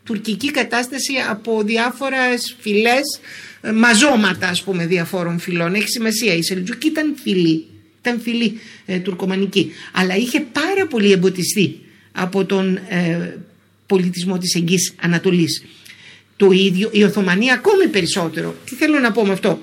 τουρκική 0.06 0.52
κατάσταση 0.52 1.13
από 1.30 1.62
διάφορες 1.63 2.56
φυλές, 2.60 3.20
ε, 3.62 3.72
μαζώματα 3.72 4.48
ας 4.48 4.63
πούμε 4.63 4.86
διαφόρων 4.86 5.39
φυλών. 5.39 5.74
Έχει 5.74 5.88
σημασία. 5.88 6.34
Η 6.34 6.44
Σελτζούκοι 6.44 6.88
ήταν 6.88 7.15
φιλοί, 7.24 7.65
ήταν 8.00 8.20
φιλοί 8.22 8.60
ε, 8.86 9.00
τουρκομανικοί. 9.00 9.72
Αλλά 9.91 10.15
είχε 10.15 10.39
πάρα 10.39 10.88
πολύ 10.88 11.12
εμποτιστεί 11.12 11.80
από 12.12 12.46
τον 12.46 12.76
ε, 12.76 13.38
πολιτισμό 13.86 14.38
της 14.38 14.56
Εγγύης 14.56 14.94
Ανατολής. 15.02 15.63
Το 16.38 16.52
ίδιο, 16.52 16.89
η 16.91 17.04
Οθωμανία 17.04 17.54
ακόμη 17.54 17.88
περισσότερο. 17.88 18.56
Τι 18.65 18.76
θέλω 18.76 19.00
να 19.00 19.12
πω 19.12 19.26
με 19.26 19.34
αυτό; 19.34 19.60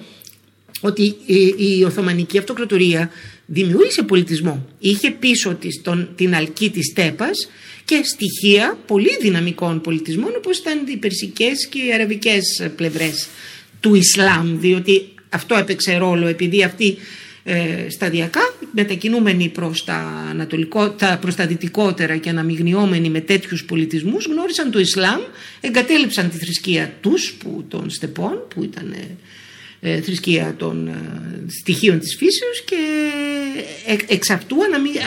Ότι 0.81 1.03
η, 1.27 1.55
η 1.57 1.85
Οθωμανική 1.85 2.39
Αυτοκρατορία 2.39 3.11
δημιούργησε 3.47 4.03
πολιτισμό. 4.03 4.67
Είχε 4.79 5.11
πίσω 5.11 5.55
της 5.55 5.83
τον, 5.83 6.09
την 6.17 6.35
αλκή 6.35 6.71
της 6.71 6.93
Τέπας 6.93 7.49
και 7.85 8.01
στοιχεία 8.05 8.79
πολύ 8.87 9.17
δυναμικών 9.21 9.81
πολιτισμών 9.81 10.33
όπως 10.37 10.59
ήταν 10.59 10.87
οι 10.87 10.97
περσικές 10.97 11.67
και 11.67 11.79
οι 11.79 11.93
αραβικές 11.93 12.43
πλευρές 12.77 13.29
του 13.81 13.95
Ισλάμ 13.95 14.59
διότι 14.61 15.09
αυτό 15.29 15.55
έπαιξε 15.55 15.97
ρόλο 15.97 16.27
επειδή 16.27 16.63
αυτοί 16.63 16.97
ε, 17.45 17.87
σταδιακά 17.91 18.41
μετακινούμενοι 18.73 19.49
προς 19.49 19.85
τα, 19.85 20.27
ανατολικό, 20.31 20.91
τα, 20.91 21.19
προς 21.21 21.35
τα 21.35 21.47
δυτικότερα 21.47 22.17
και 22.17 22.29
αναμειγνιόμενοι 22.29 23.11
με 23.11 23.21
τέτοιους 23.21 23.65
πολιτισμούς 23.65 24.27
γνώρισαν 24.27 24.71
το 24.71 24.79
Ισλάμ, 24.79 25.21
εγκατέλειψαν 25.61 26.31
τη 26.31 26.37
θρησκεία 26.37 26.95
τους 27.01 27.33
που, 27.33 27.65
των 27.69 27.91
στεπών 27.91 28.47
που 28.55 28.63
ήταν 28.63 28.95
ε, 29.81 30.01
θρησκεία 30.01 30.55
των 30.59 30.87
ε, 30.87 31.51
στοιχείων 31.61 31.99
της 31.99 32.17
φύσεως 32.19 32.63
και 32.65 32.75
ε, 32.75 33.22
εξ 34.09 34.31
αυτού 34.31 34.57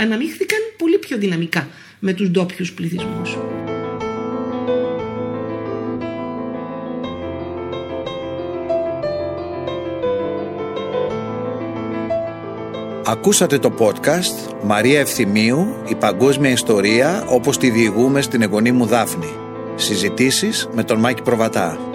αναμίχθηκαν 0.02 0.60
πολύ 0.78 0.98
πιο 0.98 1.18
δυναμικά 1.18 1.68
με 2.00 2.14
τους 2.14 2.30
ντόπιους 2.30 2.74
πληθυσμούς. 2.74 3.38
Ακούσατε 13.08 13.60
το 13.60 13.74
podcast 13.78 14.64
«Μαρία 14.64 15.00
Ευθυμίου, 15.00 15.76
η 15.88 15.96
παγκόσμια 15.96 16.52
ιστορία 16.52 17.26
όπως 17.28 17.58
τη 17.58 17.70
διηγούμε 17.70 18.22
στην 18.22 18.42
εγγονή 18.42 18.72
μου 18.72 18.86
Δάφνη». 18.86 19.34
Συζητήσεις 19.76 20.70
με 20.74 20.84
τον 20.84 21.00
Μάκη 21.00 21.22
Προβατά. 21.22 21.95